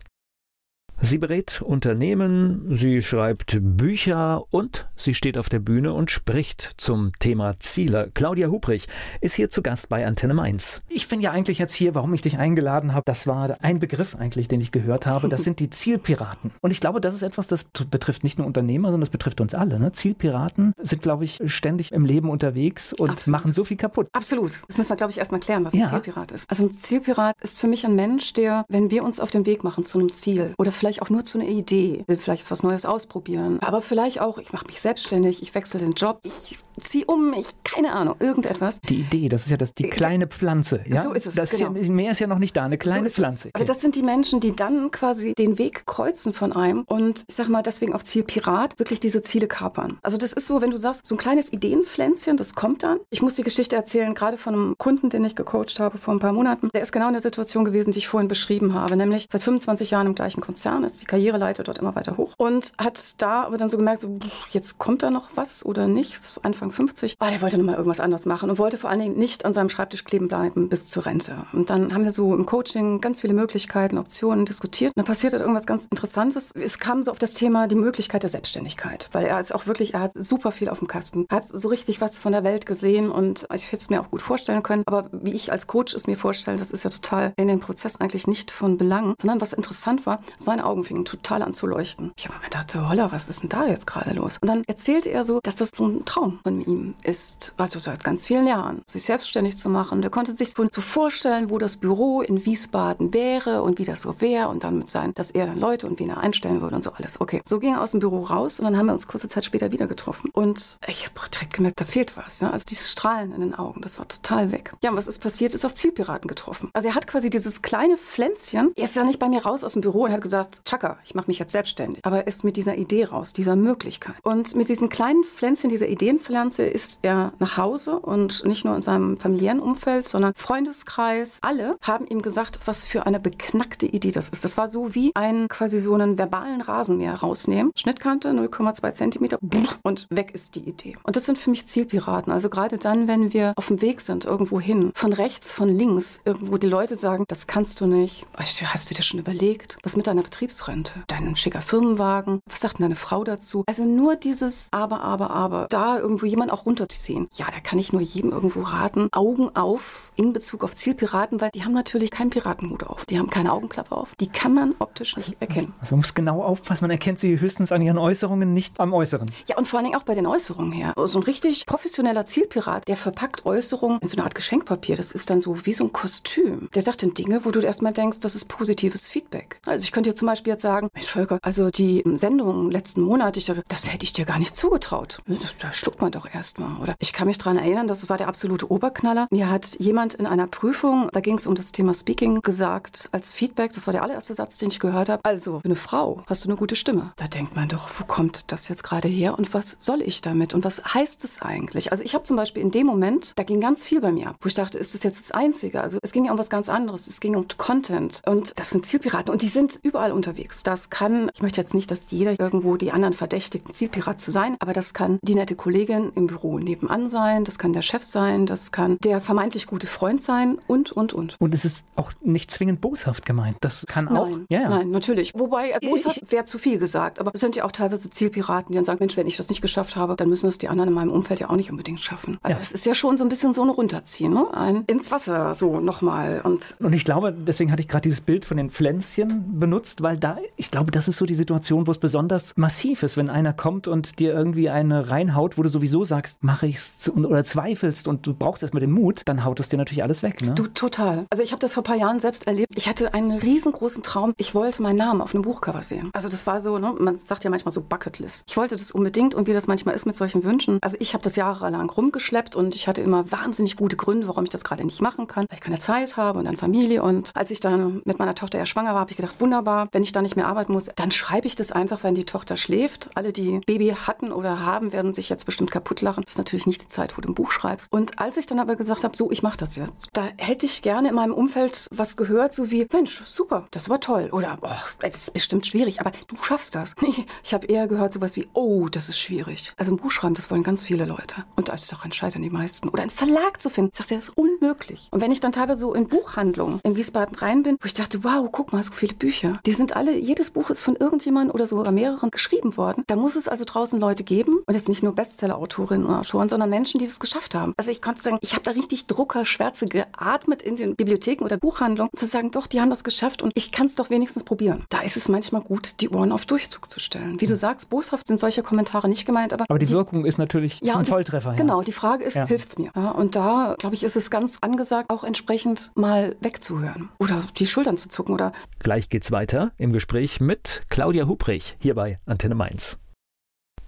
[1.00, 7.12] Sie berät Unternehmen, sie schreibt Bücher und sie steht auf der Bühne und spricht zum
[7.20, 8.10] Thema Ziele.
[8.16, 8.88] Claudia Hubrich
[9.22, 10.82] ist hier zu Gast bei Antenne Mainz.
[10.90, 13.04] Ich bin ja eigentlich jetzt hier, warum ich dich eingeladen habe.
[13.06, 15.30] Das war ein Begriff eigentlich, den ich gehört habe.
[15.30, 16.52] Das sind die Zielpiraten.
[16.62, 19.54] Und ich glaube, das ist etwas, das betrifft nicht nur Unternehmer, sondern das betrifft uns
[19.54, 19.80] alle.
[19.80, 19.92] Ne?
[19.92, 23.32] Zielpiraten sind, glaube ich, ständig im Leben unterwegs und Absolut.
[23.32, 24.08] machen so viel kaputt.
[24.14, 24.64] Absolut.
[24.68, 25.90] Das müssen wir, glaube ich, erstmal klären, was ein ja.
[25.90, 26.50] Zielpirat ist.
[26.50, 29.64] Also ein Zielpirat ist für mich ein Mensch, der, wenn wir uns auf den Weg
[29.64, 32.64] machen zu einem Ziel oder vielleicht vielleicht auch nur zu einer Idee, will vielleicht was
[32.64, 37.06] Neues ausprobieren, aber vielleicht auch, ich mache mich selbstständig, ich wechsle den Job, ich ziehe
[37.06, 38.80] um, ich keine Ahnung, irgendetwas.
[38.82, 40.82] Die Idee, das ist ja das, die äh, kleine Pflanze.
[40.88, 41.02] Ja?
[41.02, 41.36] So ist es.
[41.36, 41.74] Das genau.
[41.74, 43.50] ja, mehr ist ja noch nicht da, eine kleine so Pflanze.
[43.50, 43.56] Okay.
[43.56, 47.36] Aber das sind die Menschen, die dann quasi den Weg kreuzen von einem und ich
[47.36, 49.98] sag mal deswegen auch Zielpirat, wirklich diese Ziele kapern.
[50.02, 53.00] Also das ist so, wenn du sagst, so ein kleines Ideenpflänzchen, das kommt dann.
[53.10, 56.20] Ich muss die Geschichte erzählen, gerade von einem Kunden, den ich gecoacht habe vor ein
[56.20, 56.70] paar Monaten.
[56.74, 59.92] Der ist genau in der Situation gewesen, die ich vorhin beschrieben habe, nämlich seit 25
[59.92, 63.58] Jahren im gleichen Konzern ist die Karriereleiter dort immer weiter hoch und hat da aber
[63.58, 64.20] dann so gemerkt, so,
[64.52, 67.16] jetzt kommt da noch was oder nichts, Anfang 50.
[67.20, 69.70] Aber er wollte nochmal irgendwas anderes machen und wollte vor allen Dingen nicht an seinem
[69.70, 71.46] Schreibtisch kleben bleiben bis zur Rente.
[71.54, 74.92] Und dann haben wir so im Coaching ganz viele Möglichkeiten, Optionen diskutiert.
[74.92, 76.52] Und dann passiert halt irgendwas ganz Interessantes.
[76.56, 79.94] Es kam so auf das Thema die Möglichkeit der Selbstständigkeit, weil er ist auch wirklich,
[79.94, 83.12] er hat super viel auf dem Kasten, hat so richtig was von der Welt gesehen
[83.12, 84.84] und ich hätte es mir auch gut vorstellen können.
[84.86, 88.00] Aber wie ich als Coach es mir vorstelle, das ist ja total in dem Prozess
[88.00, 92.12] eigentlich nicht von Belang, sondern was interessant war, seine Augen fingen total an zu leuchten.
[92.18, 94.38] Ich habe mir gedacht, holla, was ist denn da jetzt gerade los?
[94.42, 98.04] Und dann erzählte er so, dass das so ein Traum von ihm ist, also seit
[98.04, 100.02] ganz vielen Jahren, sich selbstständig zu machen.
[100.02, 104.22] Der konnte sich so vorstellen, wo das Büro in Wiesbaden wäre und wie das so
[104.22, 106.84] wäre und dann mit sein, dass er dann Leute und wen er einstellen würde und
[106.84, 107.20] so alles.
[107.22, 109.46] Okay, so ging er aus dem Büro raus und dann haben wir uns kurze Zeit
[109.46, 110.30] später wieder getroffen.
[110.34, 112.40] Und ich habe direkt gemerkt, da fehlt was.
[112.40, 112.52] Ja?
[112.52, 114.74] Also dieses Strahlen in den Augen, das war total weg.
[114.84, 115.54] Ja, und was ist passiert?
[115.54, 116.70] Ist auf Zielpiraten getroffen.
[116.74, 119.74] Also er hat quasi dieses kleine Pflänzchen, er ist ja nicht bei mir raus aus
[119.74, 122.06] dem Büro und hat gesagt, Chaka, ich mache mich jetzt selbstständig.
[122.06, 124.16] Aber er ist mit dieser Idee raus, dieser Möglichkeit.
[124.24, 128.82] Und mit diesem kleinen Pflänzchen, dieser Ideenpflanze, ist er nach Hause und nicht nur in
[128.82, 131.40] seinem familiären Umfeld, sondern Freundeskreis.
[131.42, 134.44] Alle haben ihm gesagt, was für eine beknackte Idee das ist.
[134.44, 137.72] Das war so wie ein quasi so einen verbalen Rasenmäher rausnehmen.
[137.76, 139.38] Schnittkante 0,2 Zentimeter
[139.84, 140.96] und weg ist die Idee.
[141.04, 142.32] Und das sind für mich Zielpiraten.
[142.32, 146.22] Also gerade dann, wenn wir auf dem Weg sind, irgendwo hin, von rechts, von links,
[146.26, 148.26] irgendwo die Leute sagen, das kannst du nicht.
[148.36, 149.78] Hast du dir schon überlegt?
[149.84, 150.94] Was mit deiner Betriebsrente?
[151.08, 152.40] Dein schicker Firmenwagen?
[152.50, 153.64] Was sagt denn deine Frau dazu?
[153.68, 155.68] Also nur dieses Aber, Aber, Aber.
[155.70, 157.28] Da irgendwo jemand auch runterziehen.
[157.36, 159.10] Ja, da kann ich nur jedem irgendwo raten.
[159.12, 163.06] Augen auf in Bezug auf Zielpiraten, weil die haben natürlich keinen Piratenhut auf.
[163.06, 164.16] Die haben keine Augenklappe auf.
[164.20, 165.74] Die kann man optisch nicht erkennen.
[165.82, 166.86] Also man muss genau aufpassen.
[166.86, 169.30] Man erkennt sie höchstens an ihren Äußerungen, nicht am Äußeren.
[169.48, 170.94] Ja, und vor allen Dingen auch bei den Äußerungen her.
[171.06, 174.96] So ein richtig professioneller Zielpirat, der verpackt Äußerungen in so eine Art Geschenkpapier.
[174.96, 176.70] Das ist dann so wie so ein Kostüm.
[176.74, 179.60] Der sagt dann Dinge, wo du erstmal denkst, das ist positives Feedback.
[179.66, 183.38] Also ich könnte dir zum Beispiel jetzt sagen, Mensch Volker, also die Sendung letzten Monat,
[183.38, 185.20] ich dachte, das hätte ich dir gar nicht zugetraut.
[185.60, 186.80] Da schluckt man doch erstmal.
[186.82, 189.28] Oder ich kann mich daran erinnern, das war der absolute Oberknaller.
[189.32, 193.34] Mir hat jemand in einer Prüfung, da ging es um das Thema Speaking, gesagt als
[193.34, 196.44] Feedback, das war der allererste Satz, den ich gehört habe, also für eine Frau hast
[196.46, 197.14] du eine gute Stimme.
[197.16, 200.54] Da denkt man doch, wo kommt das jetzt gerade her und was soll ich damit
[200.54, 201.92] und was heißt es eigentlich?
[201.92, 204.36] Also ich habe zum Beispiel in dem Moment, da ging ganz viel bei mir ab,
[204.42, 205.82] wo ich dachte, ist das jetzt das Einzige?
[205.82, 208.86] Also es ging ja um was ganz anderes, es ging um Content und das sind
[208.86, 210.64] Zielpiraten und die sind überall unterwegs.
[210.64, 214.32] Das kann, ich möchte jetzt nicht, dass jeder irgendwo die anderen verdächtigt, ein Zielpirat zu
[214.32, 218.04] sein, aber das kann die nette Kollegin im Büro nebenan sein, das kann der Chef
[218.04, 221.36] sein, das kann der vermeintlich gute Freund sein und, und, und.
[221.40, 223.58] Und es ist auch nicht zwingend boshaft gemeint.
[223.62, 224.30] Das kann nein, auch.
[224.50, 224.70] Ja, ja.
[224.70, 225.34] Nein, natürlich.
[225.36, 228.76] Wobei, äh, boshaft wäre zu viel gesagt, aber es sind ja auch teilweise Zielpiraten, die
[228.76, 230.96] dann sagen, Mensch, wenn ich das nicht geschafft habe, dann müssen es die anderen in
[230.96, 232.38] meinem Umfeld ja auch nicht unbedingt schaffen.
[232.42, 232.60] Also ja.
[232.60, 234.54] das ist ja schon so ein bisschen so ein Runterziehen, ne?
[234.54, 236.42] ein ins Wasser so nochmal.
[236.44, 240.18] Und, und ich glaube, deswegen hatte ich gerade dieses Bild von den Pflänzchen benutzt, weil
[240.18, 243.52] da, ich glaube, das ist so die Situation, wo es besonders massiv ist, wenn einer
[243.52, 248.26] kommt und dir irgendwie eine reinhaut, wo du sowieso sagst, mache ich's oder zweifelst und
[248.26, 250.42] du brauchst erstmal den Mut, dann haut es dir natürlich alles weg.
[250.42, 250.56] Ne?
[250.56, 251.26] Du, total.
[251.30, 252.72] Also ich habe das vor ein paar Jahren selbst erlebt.
[252.78, 254.34] Ich hatte einen riesengroßen Traum.
[254.38, 256.10] Ich wollte meinen Namen auf einem Buchcover sehen.
[256.14, 258.44] Also das war so, ne, man sagt ja manchmal so Bucketlist.
[258.48, 260.80] Ich wollte das unbedingt und wie das manchmal ist mit solchen Wünschen.
[260.82, 264.52] Also ich habe das jahrelang rumgeschleppt und ich hatte immer wahnsinnig gute Gründe, warum ich
[264.52, 267.04] das gerade nicht machen kann, weil ich keine Zeit habe und dann Familie.
[267.04, 270.04] Und als ich dann mit meiner Tochter ja schwanger war, habe ich gedacht, wunderbar, wenn
[270.04, 273.10] ich da nicht mehr arbeiten muss, dann schreibe ich das einfach, wenn die Tochter schläft.
[273.16, 276.22] Alle, die Baby hatten oder haben, werden sich jetzt bestimmt kaputt lachen.
[276.24, 277.92] Das ist natürlich nicht die Zeit, wo du ein Buch schreibst.
[277.92, 280.84] Und als ich dann aber gesagt habe, so, ich mache das jetzt, da hätte ich
[280.84, 284.30] gerne in meinem Umfeld was gehört, so wie, Mensch, super, das war toll.
[284.32, 284.70] Oder, oh,
[285.02, 286.94] es ist bestimmt schwierig, aber du schaffst das.
[287.44, 289.74] ich habe eher gehört sowas wie, oh, das ist schwierig.
[289.78, 291.46] Also ein Buch schreiben, das wollen ganz viele Leute.
[291.56, 292.88] Und als daran scheitern die meisten.
[292.90, 295.08] Oder einen Verlag zu finden, ich sagte, das ist unmöglich.
[295.10, 298.24] Und wenn ich dann teilweise so in Buchhandlungen in Wiesbaden rein bin, wo ich dachte,
[298.24, 299.60] wow, guck mal, so viele Bücher.
[299.66, 303.04] Die sind alle, jedes Buch ist von irgendjemandem oder sogar mehreren geschrieben worden.
[303.08, 306.70] Da muss es also draußen Leute geben und jetzt nicht nur Bestseller-Autorinnen und Autoren, sondern
[306.70, 307.74] Menschen, die das geschafft haben.
[307.78, 312.12] Also ich konnte sagen, ich habe da richtig Druckerschwärze geatmet in den Bibliotheken oder Buchhandlungen,
[312.16, 314.86] zu sagen, doch, die haben das geschafft und ich kann es doch wenigstens probieren.
[314.90, 317.40] Da ist es manchmal gut, die Ohren auf Durchzug zu stellen.
[317.40, 319.66] Wie du sagst, boshaft sind solche Kommentare nicht gemeint, aber.
[319.68, 321.52] Aber die, die Wirkung ist natürlich ja, ein Volltreffer.
[321.52, 321.64] Die, ja.
[321.64, 322.46] Genau, die Frage ist, ja.
[322.46, 322.92] hilft's mir?
[322.96, 327.66] Ja, und da, glaube ich, ist es ganz angesagt, auch entsprechend mal wegzuhören oder die
[327.66, 328.52] Schultern zu zucken oder.
[328.80, 333.00] Gleich geht's weiter im Gespräch mit Claudia Hubrich hier bei Antenne Mainz.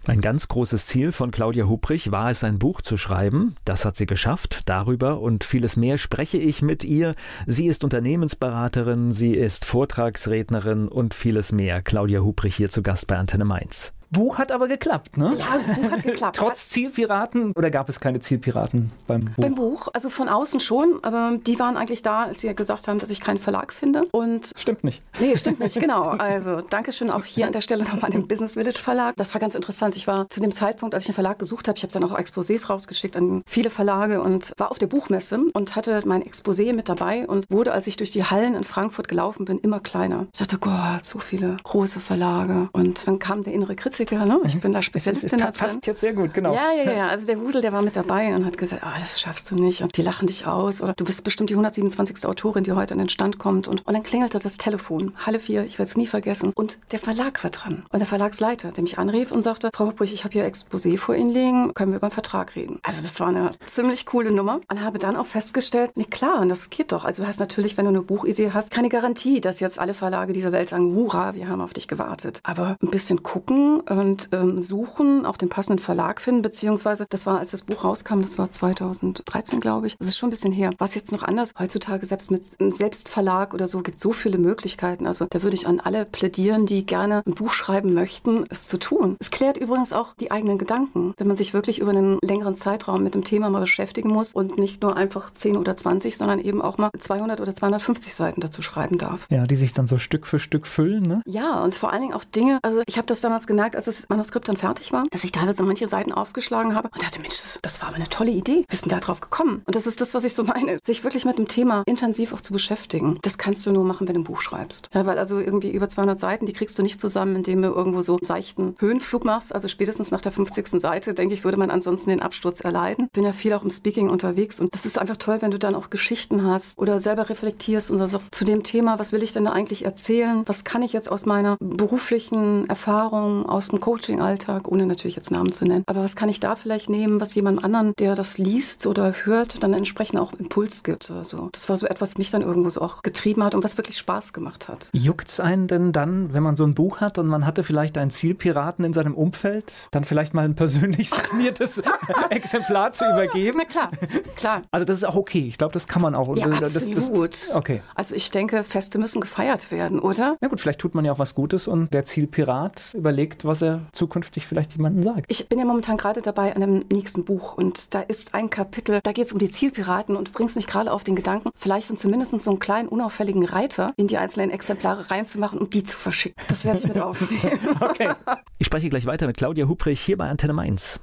[0.07, 3.55] Ein ganz großes Ziel von Claudia Hubrich war es, ein Buch zu schreiben.
[3.65, 4.61] Das hat sie geschafft.
[4.65, 7.15] Darüber und vieles mehr spreche ich mit ihr.
[7.45, 11.81] Sie ist Unternehmensberaterin, sie ist Vortragsrednerin und vieles mehr.
[11.81, 13.93] Claudia Hubrich hier zu Gast bei Antenne Mainz.
[14.11, 15.35] Buch hat aber geklappt, ne?
[15.37, 15.45] Ja,
[15.75, 16.35] Buch hat geklappt.
[16.39, 19.33] Trotz Zielpiraten oder gab es keine Zielpiraten beim Buch?
[19.37, 22.99] Beim Buch, also von außen schon, aber die waren eigentlich da, als sie gesagt haben,
[22.99, 24.05] dass ich keinen Verlag finde.
[24.11, 25.01] Und stimmt nicht.
[25.19, 26.09] Nee, stimmt nicht, genau.
[26.09, 29.15] Also Dankeschön auch hier an der Stelle nochmal dem Business Village Verlag.
[29.17, 29.95] Das war ganz interessant.
[29.95, 32.17] Ich war zu dem Zeitpunkt, als ich einen Verlag gesucht habe, ich habe dann auch
[32.17, 36.89] Exposés rausgeschickt an viele Verlage und war auf der Buchmesse und hatte mein Exposé mit
[36.89, 40.27] dabei und wurde, als ich durch die Hallen in Frankfurt gelaufen bin, immer kleiner.
[40.33, 42.69] Ich dachte, Gott, so viele große Verlage.
[42.71, 44.39] Und dann kam der innere Kritiker, ne?
[44.45, 46.53] Ich bin da Spezialistin das passt jetzt sehr gut, genau.
[46.53, 47.07] Ja, ja, ja.
[47.07, 49.81] Also der Wusel, der war mit dabei und hat gesagt, ah, das schaffst du nicht
[49.81, 52.25] und die lachen dich aus oder du bist bestimmt die 127.
[52.25, 55.13] Autorin, die heute an den Stand kommt und, und dann klingelte das Telefon.
[55.17, 56.53] Halle 4, ich werde es nie vergessen.
[56.55, 57.85] Und der Verlag war dran.
[57.91, 61.15] Und der Verlagsleiter, der mich anrief und sagte, Frau Hopbrich, ich habe hier Exposé vor
[61.15, 62.79] Ihnen liegen, können wir über einen Vertrag reden.
[62.83, 66.47] Also das war eine ziemlich coole Nummer und habe dann auch festgestellt, nee klar, und
[66.47, 67.03] das geht doch.
[67.03, 70.31] Also du hast natürlich, wenn du eine Buchidee hast, keine Garantie, dass jetzt alle Verlage
[70.31, 72.39] dieser Welt sagen, hurra, wir haben auf dich gewartet.
[72.43, 77.39] Aber ein bisschen gucken und ähm, suchen, auch den passenden Verlag finden, beziehungsweise das war,
[77.39, 79.97] als das Buch rauskam, das war 2013, glaube ich.
[79.97, 80.71] Das ist schon ein bisschen her.
[80.77, 81.53] Was jetzt noch anders?
[81.57, 85.07] Heutzutage selbst mit einem Selbstverlag oder so gibt es so viele Möglichkeiten.
[85.07, 88.77] Also da würde ich an alle plädieren, die gerne ein Buch schreiben möchten, es zu
[88.77, 89.15] tun.
[89.19, 93.03] Es klärt übrigens auch die eigenen Gedanken, wenn man sich wirklich über einen längeren Zeitraum
[93.03, 96.61] mit dem Thema mal beschäftigen muss und nicht nur einfach 10 oder 20, sondern eben
[96.61, 99.25] auch mal 200 oder 250 Seiten dazu schreiben darf.
[99.29, 101.21] Ja, die sich dann so Stück für Stück füllen, ne?
[101.25, 104.09] Ja, und vor allen Dingen auch Dinge, also ich habe das damals gemerkt, als das
[104.09, 107.59] Manuskript dann fertig war, dass ich teilweise manche Seiten aufgeschlagen habe und dachte, Mensch, das,
[107.61, 108.65] das war aber eine tolle Idee.
[108.67, 109.61] Wir sind da drauf gekommen.
[109.65, 112.41] Und das ist das, was ich so meine, sich wirklich mit dem Thema intensiv auch
[112.41, 113.19] zu beschäftigen.
[113.21, 114.89] Das kannst du nur machen, wenn du ein Buch schreibst.
[114.93, 118.01] Ja, weil also irgendwie über 200 Seiten, die kriegst du nicht zusammen, indem du irgendwo
[118.01, 119.55] so seichten Höhenflug machst.
[119.55, 120.67] Also spätestens nach der 50.
[120.81, 123.07] Seite, denke ich, würde man ansonsten den Absturz erleiden.
[123.13, 125.75] Bin ja viel auch im Speaking unterwegs und das ist einfach toll, wenn du dann
[125.75, 129.45] auch Geschichten hast oder selber reflektierst und sagst, zu dem Thema, was will ich denn
[129.45, 130.43] da eigentlich erzählen?
[130.45, 135.53] Was kann ich jetzt aus meiner beruflichen Erfahrung, aus dem Coaching-Alltag, ohne natürlich jetzt Namen
[135.53, 138.87] zu nennen, aber was kann ich da vielleicht nehmen, was jemand anderen, der das liest
[138.87, 141.11] oder hört, dann entsprechend auch Impuls gibt.
[141.11, 143.77] Also das war so etwas, was mich dann irgendwo so auch getrieben hat und was
[143.77, 144.89] wirklich Spaß gemacht hat.
[144.93, 147.97] Juckt es einen denn dann, wenn man so ein Buch hat und man hatte vielleicht
[147.97, 151.81] einen Zielpiraten in seinem Umfeld, dann vielleicht mal ein persönlich signiertes
[152.31, 153.59] Exemplar zu übergeben?
[153.59, 153.91] Na klar,
[154.35, 154.61] klar.
[154.71, 155.45] Also das ist auch okay.
[155.47, 156.35] Ich glaube, das kann man auch.
[156.35, 157.33] Ja, das, absolut.
[157.33, 157.81] Das, okay.
[157.93, 160.37] Also ich denke, Feste müssen gefeiert werden, oder?
[160.41, 163.81] Na gut, vielleicht tut man ja auch was Gutes und der Zielpirat überlegt, was er
[163.91, 165.25] zukünftig vielleicht jemandem sagt.
[165.27, 168.99] Ich bin ja momentan gerade dabei an einem nächsten Buch und da ist ein Kapitel,
[169.03, 171.99] da geht es um die Zielpiraten und bringst mich gerade auf den Gedanken, vielleicht sind
[171.99, 176.43] zumindest so einen kleinen unauffälligen Reiter in die einzelnen Exemplare reinzumachen und die zu verschicken.
[176.47, 177.59] Das werde ich mit aufnehmen.
[177.81, 178.11] okay.
[178.57, 180.99] Ich spreche gleich weiter mit Claudia Hubrich hier bei Antenne Mainz.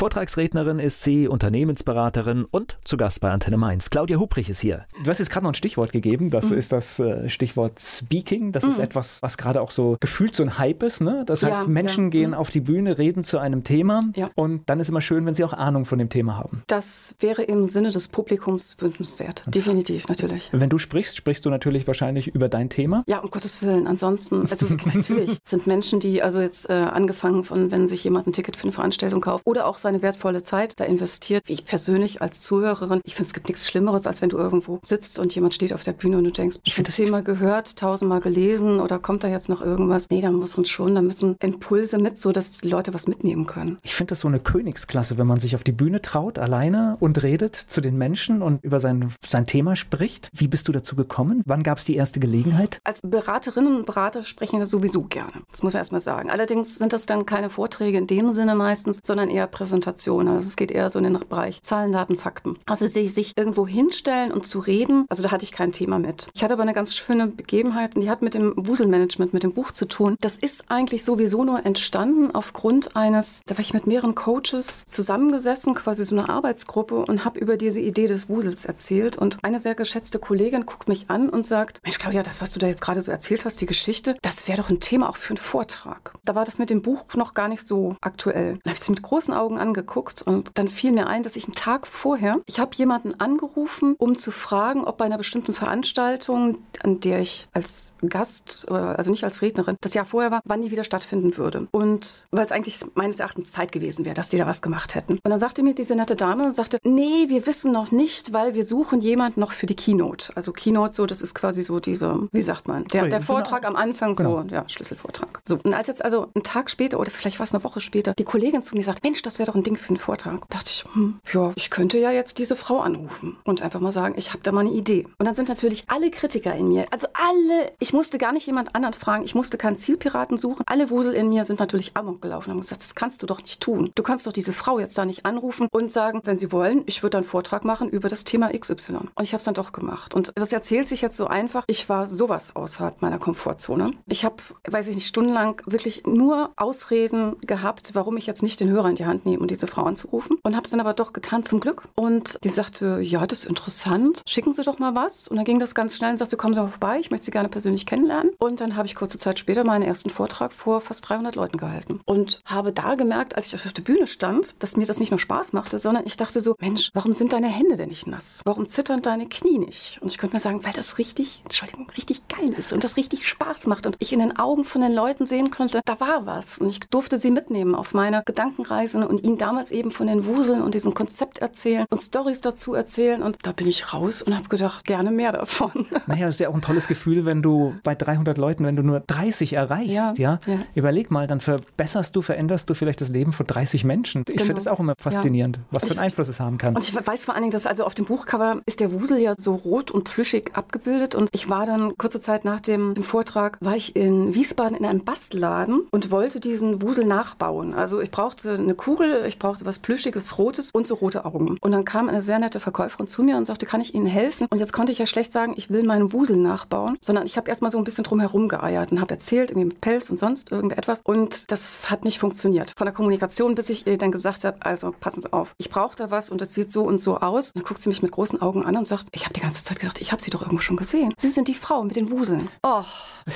[0.00, 3.90] Vortragsrednerin ist sie, Unternehmensberaterin und zu Gast bei Antenne Mainz.
[3.90, 4.86] Claudia Hubrich ist hier.
[5.04, 6.30] Du hast jetzt gerade noch ein Stichwort gegeben.
[6.30, 6.56] Das mhm.
[6.56, 8.50] ist das äh, Stichwort Speaking.
[8.50, 8.70] Das mhm.
[8.70, 11.02] ist etwas, was gerade auch so gefühlt so ein Hype ist.
[11.02, 11.24] Ne?
[11.26, 12.10] Das heißt, ja, Menschen ja.
[12.12, 12.36] gehen mhm.
[12.38, 14.30] auf die Bühne, reden zu einem Thema ja.
[14.36, 16.62] und dann ist immer schön, wenn sie auch Ahnung von dem Thema haben.
[16.66, 19.44] Das wäre im Sinne des Publikums wünschenswert.
[19.48, 20.48] Definitiv, natürlich.
[20.50, 23.04] Wenn du sprichst, sprichst du natürlich wahrscheinlich über dein Thema.
[23.06, 23.86] Ja, um Gottes Willen.
[23.86, 28.32] Ansonsten, also natürlich sind Menschen, die also jetzt äh, angefangen von, wenn sich jemand ein
[28.32, 31.42] Ticket für eine Veranstaltung kauft oder auch seine wertvolle Zeit da investiert.
[31.46, 34.78] Wie ich persönlich als Zuhörerin, ich finde, es gibt nichts Schlimmeres, als wenn du irgendwo
[34.84, 37.76] sitzt und jemand steht auf der Bühne und du denkst, ich habe das Thema gehört,
[37.76, 40.08] tausendmal gelesen oder kommt da jetzt noch irgendwas?
[40.08, 43.46] Nee, da muss uns schon, da müssen Impulse mit, so dass die Leute was mitnehmen
[43.46, 43.78] können.
[43.82, 47.20] Ich finde das so eine Königsklasse, wenn man sich auf die Bühne traut, alleine und
[47.24, 50.30] redet zu den Menschen und über sein, sein Thema spricht.
[50.32, 51.42] Wie bist du dazu gekommen?
[51.46, 52.78] Wann gab es die erste Gelegenheit?
[52.84, 55.32] Als Beraterinnen und Berater sprechen wir sowieso gerne.
[55.50, 56.30] Das muss man erstmal sagen.
[56.30, 59.79] Allerdings sind das dann keine Vorträge in dem Sinne meistens, sondern eher Präsentationen.
[59.86, 62.58] Also es geht eher so in den Bereich Zahlen, Daten, Fakten.
[62.66, 66.28] Also sich irgendwo hinstellen und zu reden, also da hatte ich kein Thema mit.
[66.34, 69.70] Ich hatte aber eine ganz schöne Begebenheit, die hat mit dem Wuselmanagement, mit dem Buch
[69.70, 70.16] zu tun.
[70.20, 75.74] Das ist eigentlich sowieso nur entstanden aufgrund eines, da war ich mit mehreren Coaches zusammengesessen,
[75.74, 79.18] quasi so eine Arbeitsgruppe und habe über diese Idee des Wusels erzählt.
[79.18, 82.58] Und eine sehr geschätzte Kollegin guckt mich an und sagt, Mensch Claudia, das, was du
[82.58, 85.30] da jetzt gerade so erzählt hast, die Geschichte, das wäre doch ein Thema auch für
[85.30, 86.14] einen Vortrag.
[86.24, 88.58] Da war das mit dem Buch noch gar nicht so aktuell.
[88.62, 91.44] Dann habe ich sie mit großen Augen angeguckt und dann fiel mir ein, dass ich
[91.44, 96.58] einen Tag vorher, ich habe jemanden angerufen, um zu fragen, ob bei einer bestimmten Veranstaltung,
[96.82, 100.70] an der ich als Gast, also nicht als Rednerin, das Jahr vorher war, wann die
[100.70, 101.66] wieder stattfinden würde.
[101.70, 105.14] Und weil es eigentlich meines Erachtens Zeit gewesen wäre, dass die da was gemacht hätten.
[105.14, 108.54] Und dann sagte mir diese nette Dame und sagte, nee, wir wissen noch nicht, weil
[108.54, 110.32] wir suchen jemanden noch für die Keynote.
[110.36, 113.76] Also Keynote so, das ist quasi so diese, wie sagt man, der, der Vortrag am
[113.76, 114.42] Anfang, genau.
[114.42, 115.40] so, ja, Schlüsselvortrag.
[115.44, 118.14] So, und als jetzt also einen Tag später oder vielleicht war es eine Woche später,
[118.14, 120.70] die Kollegin zu mir sagt, Mensch, das wäre doch ein Ding für einen Vortrag, dachte
[120.70, 124.30] ich, hm, ja, ich könnte ja jetzt diese Frau anrufen und einfach mal sagen, ich
[124.30, 125.06] habe da mal eine Idee.
[125.18, 128.46] Und dann sind natürlich alle Kritiker in mir, also alle, ich Ich musste gar nicht
[128.46, 129.24] jemand anderen fragen.
[129.24, 130.62] Ich musste keinen Zielpiraten suchen.
[130.66, 133.42] Alle Wusel in mir sind natürlich amok gelaufen und haben gesagt, das kannst du doch
[133.42, 133.90] nicht tun.
[133.96, 137.02] Du kannst doch diese Frau jetzt da nicht anrufen und sagen, wenn sie wollen, ich
[137.02, 138.92] würde einen Vortrag machen über das Thema XY.
[138.92, 140.14] Und ich habe es dann doch gemacht.
[140.14, 141.64] Und das erzählt sich jetzt so einfach.
[141.66, 143.90] Ich war sowas außerhalb meiner Komfortzone.
[144.06, 144.36] Ich habe,
[144.68, 148.94] weiß ich nicht, stundenlang wirklich nur Ausreden gehabt, warum ich jetzt nicht den Hörer in
[148.94, 150.38] die Hand nehme, um diese Frau anzurufen.
[150.44, 151.82] Und habe es dann aber doch getan, zum Glück.
[151.96, 154.22] Und die sagte, ja, das ist interessant.
[154.28, 155.26] Schicken Sie doch mal was.
[155.26, 157.00] Und dann ging das ganz schnell und sagte, kommen Sie mal vorbei.
[157.00, 158.32] Ich möchte Sie gerne persönlich kennenlernen.
[158.38, 162.00] Und dann habe ich kurze Zeit später meinen ersten Vortrag vor fast 300 Leuten gehalten.
[162.04, 165.18] Und habe da gemerkt, als ich auf der Bühne stand, dass mir das nicht nur
[165.18, 168.40] Spaß machte, sondern ich dachte so, Mensch, warum sind deine Hände denn nicht nass?
[168.44, 169.98] Warum zittern deine Knie nicht?
[170.00, 173.28] Und ich könnte mir sagen, weil das richtig, Entschuldigung, richtig geil ist und das richtig
[173.28, 176.58] Spaß macht und ich in den Augen von den Leuten sehen konnte, da war was.
[176.58, 180.62] Und ich durfte sie mitnehmen auf meine Gedankenreise und ihnen damals eben von den Wuseln
[180.62, 183.22] und diesem Konzept erzählen und Stories dazu erzählen.
[183.22, 185.86] Und da bin ich raus und habe gedacht, gerne mehr davon.
[186.06, 188.82] Naja, das ist ja auch ein tolles Gefühl, wenn du bei 300 Leuten, wenn du
[188.82, 190.38] nur 30 erreichst, ja.
[190.46, 190.52] ja?
[190.52, 190.58] ja.
[190.74, 194.22] Überleg mal, dann verbesserst du, veränderst du vielleicht das Leben von 30 Menschen.
[194.22, 194.40] Ich genau.
[194.40, 195.62] finde das auch immer faszinierend, ja.
[195.70, 196.74] was für einen Einfluss es haben kann.
[196.74, 199.34] Und ich weiß vor allen Dingen, dass also auf dem Buchcover ist der Wusel ja
[199.36, 201.14] so rot und plüschig abgebildet.
[201.14, 204.84] Und ich war dann kurze Zeit nach dem, dem Vortrag, war ich in Wiesbaden in
[204.84, 207.74] einem Bastelladen und wollte diesen Wusel nachbauen.
[207.74, 211.56] Also ich brauchte eine Kugel, ich brauchte was Plüschiges, Rotes und so rote Augen.
[211.60, 214.46] Und dann kam eine sehr nette Verkäuferin zu mir und sagte, kann ich Ihnen helfen?
[214.50, 217.50] Und jetzt konnte ich ja schlecht sagen, ich will meinen Wusel nachbauen, sondern ich habe
[217.60, 220.50] erstmal so ein bisschen drum herum geeiert und habe erzählt, irgendwie mit Pelz und sonst
[220.50, 221.02] irgendetwas.
[221.04, 222.72] Und das hat nicht funktioniert.
[222.74, 225.94] Von der Kommunikation, bis ich ihr dann gesagt habe, also passen Sie auf, ich brauche
[225.94, 227.48] da was und das sieht so und so aus.
[227.48, 229.62] Und dann guckt sie mich mit großen Augen an und sagt, ich habe die ganze
[229.62, 231.12] Zeit gedacht, ich habe Sie doch irgendwo schon gesehen.
[231.18, 232.48] Sie sind die Frau mit den Wuseln.
[232.62, 232.82] Oh,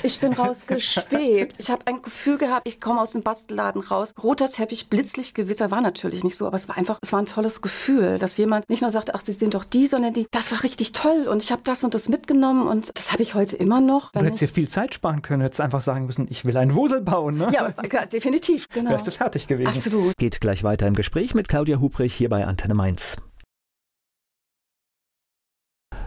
[0.03, 1.57] ich bin rausgeschwebt.
[1.59, 4.14] Ich habe ein Gefühl gehabt, ich komme aus dem Bastelladen raus.
[4.22, 7.61] Roter Teppich, Blitzlichtgewitter war natürlich nicht so, aber es war einfach, es war ein tolles
[7.61, 10.62] Gefühl, dass jemand nicht nur sagte, ach, Sie sind doch die, sondern die, das war
[10.62, 13.83] richtig toll und ich habe das und das mitgenommen und das habe ich heute immer
[13.83, 14.14] noch.
[14.15, 17.01] Du hättest dir viel Zeit sparen können, hättest einfach sagen müssen, ich will einen Wusel
[17.03, 17.51] bauen, ne?
[17.53, 17.71] Ja,
[18.07, 18.91] definitiv, genau.
[18.91, 19.69] Wärst du fertig gewesen.
[19.69, 20.17] Absolut.
[20.17, 23.17] Geht gleich weiter im Gespräch mit Claudia Hubrich hier bei Antenne Mainz.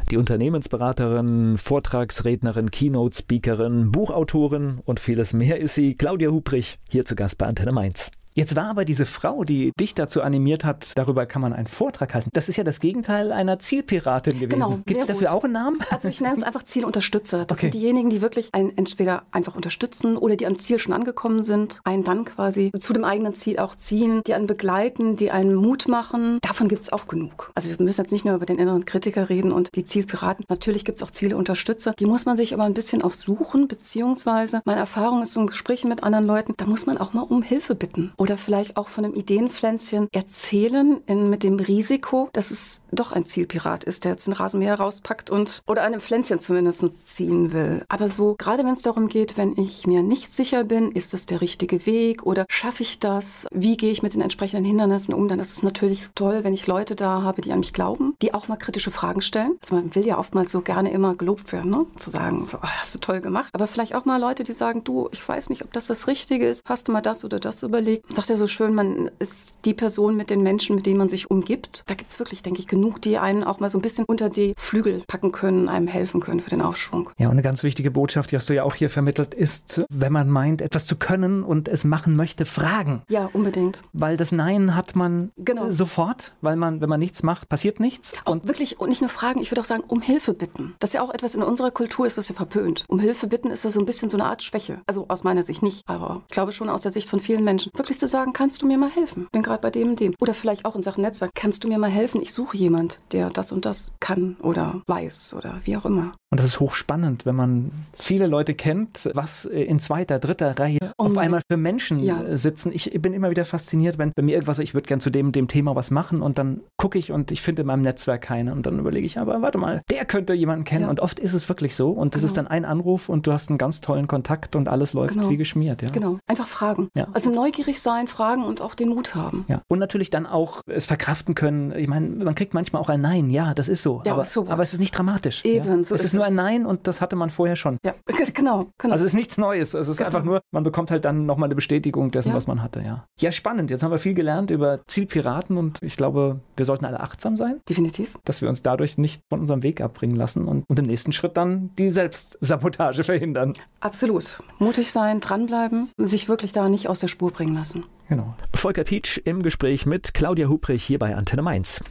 [0.10, 7.38] Die Unternehmensberaterin, Vortragsrednerin, Keynote-Speakerin, Buchautorin und vieles mehr ist sie, Claudia Hubrich, hier zu Gast
[7.38, 8.12] bei Antenne Mainz.
[8.38, 12.14] Jetzt war aber diese Frau, die dich dazu animiert hat, darüber kann man einen Vortrag
[12.14, 12.30] halten.
[12.34, 14.50] Das ist ja das Gegenteil einer Zielpiratin gewesen.
[14.50, 15.36] Genau, Gibt es dafür gut.
[15.36, 15.80] auch einen Namen?
[15.90, 17.46] Also ich nenne es einfach Zielunterstützer.
[17.46, 17.62] Das okay.
[17.62, 21.80] sind diejenigen, die wirklich einen entweder einfach unterstützen oder die am Ziel schon angekommen sind,
[21.84, 25.88] einen dann quasi zu dem eigenen Ziel auch ziehen, die einen begleiten, die einen Mut
[25.88, 26.38] machen.
[26.44, 27.52] Davon gibt es auch genug.
[27.56, 30.46] Also wir müssen jetzt nicht nur über den inneren Kritiker reden und die Zielpiraten.
[30.48, 31.94] Natürlich gibt es auch Zieleunterstützer.
[31.98, 35.48] Die muss man sich aber ein bisschen auch suchen, beziehungsweise meine Erfahrung ist so in
[35.48, 38.14] Gesprächen mit anderen Leuten, da muss man auch mal um Hilfe bitten.
[38.16, 43.24] Oder vielleicht auch von einem Ideenpflänzchen erzählen in, mit dem Risiko, dass es doch ein
[43.24, 47.86] Zielpirat ist, der jetzt ein Rasenmäher rauspackt und oder einem Pflänzchen zumindest ziehen will.
[47.90, 51.26] Aber so, gerade wenn es darum geht, wenn ich mir nicht sicher bin, ist es
[51.26, 53.46] der richtige Weg oder schaffe ich das?
[53.52, 55.28] Wie gehe ich mit den entsprechenden Hindernissen um?
[55.28, 58.34] Dann ist es natürlich toll, wenn ich Leute da habe, die an mich glauben, die
[58.34, 59.58] auch mal kritische Fragen stellen.
[59.62, 61.86] Also man will ja oftmals so gerne immer gelobt werden, ne?
[61.98, 63.50] zu sagen, so, oh, hast du toll gemacht.
[63.54, 66.48] Aber vielleicht auch mal Leute, die sagen, du, ich weiß nicht, ob das das Richtige
[66.48, 66.64] ist.
[66.66, 68.06] Hast du mal das oder das überlegt?
[68.18, 71.30] Sagt er so schön, man ist die Person mit den Menschen, mit denen man sich
[71.30, 71.84] umgibt.
[71.86, 74.28] Da gibt es wirklich, denke ich, genug, die einen auch mal so ein bisschen unter
[74.28, 77.12] die Flügel packen können, einem helfen können für den Aufschwung.
[77.20, 80.12] Ja, und eine ganz wichtige Botschaft, die hast du ja auch hier vermittelt, ist, wenn
[80.12, 83.04] man meint, etwas zu können und es machen möchte, fragen.
[83.08, 83.84] Ja, unbedingt.
[83.94, 85.70] Weil das Nein hat man genau.
[85.70, 88.14] sofort, weil man, wenn man nichts macht, passiert nichts.
[88.26, 90.74] Auch und wirklich, und nicht nur fragen, ich würde auch sagen, um Hilfe bitten.
[90.80, 92.84] Das ist ja auch etwas in unserer Kultur, ist das ja verpönt.
[92.88, 94.82] Um Hilfe bitten ist das so ein bisschen so eine Art Schwäche.
[94.88, 97.72] Also aus meiner Sicht nicht, aber ich glaube schon aus der Sicht von vielen Menschen.
[97.76, 99.28] Wirklich zu sagen, kannst du mir mal helfen?
[99.32, 100.14] Bin gerade bei dem und dem.
[100.20, 101.32] Oder vielleicht auch in Sachen Netzwerk.
[101.36, 102.22] Kannst du mir mal helfen?
[102.22, 106.14] Ich suche jemand, der das und das kann oder weiß oder wie auch immer.
[106.30, 111.06] Und das ist hochspannend, wenn man viele Leute kennt, was in zweiter, dritter Reihe oh
[111.06, 112.36] auf einmal für Menschen ja.
[112.36, 112.74] Sitzen.
[112.74, 115.48] Ich bin immer wieder fasziniert, wenn bei mir irgendwas, ich würde gern zu dem, dem
[115.48, 118.66] Thema was machen und dann gucke ich und ich finde in meinem Netzwerk keine und
[118.66, 120.90] dann überlege ich, aber warte mal, der könnte jemanden kennen ja.
[120.90, 122.28] und oft ist es wirklich so und das genau.
[122.28, 125.30] ist dann ein Anruf und du hast einen ganz tollen Kontakt und alles läuft genau.
[125.30, 125.82] wie geschmiert.
[125.82, 125.90] Ja.
[125.92, 126.90] Genau, einfach fragen.
[126.94, 127.08] Ja.
[127.14, 129.46] Also neugierig sein, fragen und auch den Mut haben.
[129.48, 129.62] Ja.
[129.68, 131.72] Und natürlich dann auch es verkraften können.
[131.76, 134.02] Ich meine, man kriegt manchmal auch ein Nein, ja, das ist so.
[134.06, 135.44] Ja, aber, so aber es ist nicht dramatisch.
[135.46, 137.78] Eben, so es ist, ist nur ein Nein und das hatte man vorher schon.
[137.86, 137.94] Ja,
[138.34, 138.68] genau.
[138.78, 138.92] genau.
[138.92, 139.74] Also es ist nichts Neues.
[139.74, 140.08] Es ist genau.
[140.08, 142.36] einfach nur, man bekommt halt dann nochmal eine Bestätigung dessen, ja.
[142.36, 143.06] was man hatte, ja.
[143.20, 143.72] Ja, spannend.
[143.72, 147.62] Jetzt haben wir viel gelernt über Zielpiraten und ich glaube, wir sollten alle achtsam sein.
[147.70, 148.18] Definitiv.
[148.26, 151.38] Dass wir uns dadurch nicht von unserem Weg abbringen lassen und, und im nächsten Schritt
[151.38, 153.54] dann die Selbstsabotage verhindern.
[153.80, 154.42] Absolut.
[154.60, 157.77] Mutig sein, dranbleiben, sich wirklich da nicht aus der Spur bringen lassen.
[158.10, 158.36] Genau.
[158.54, 161.84] Volker Pietsch im Gespräch mit Claudia Hubrich hier bei Antenne Mainz.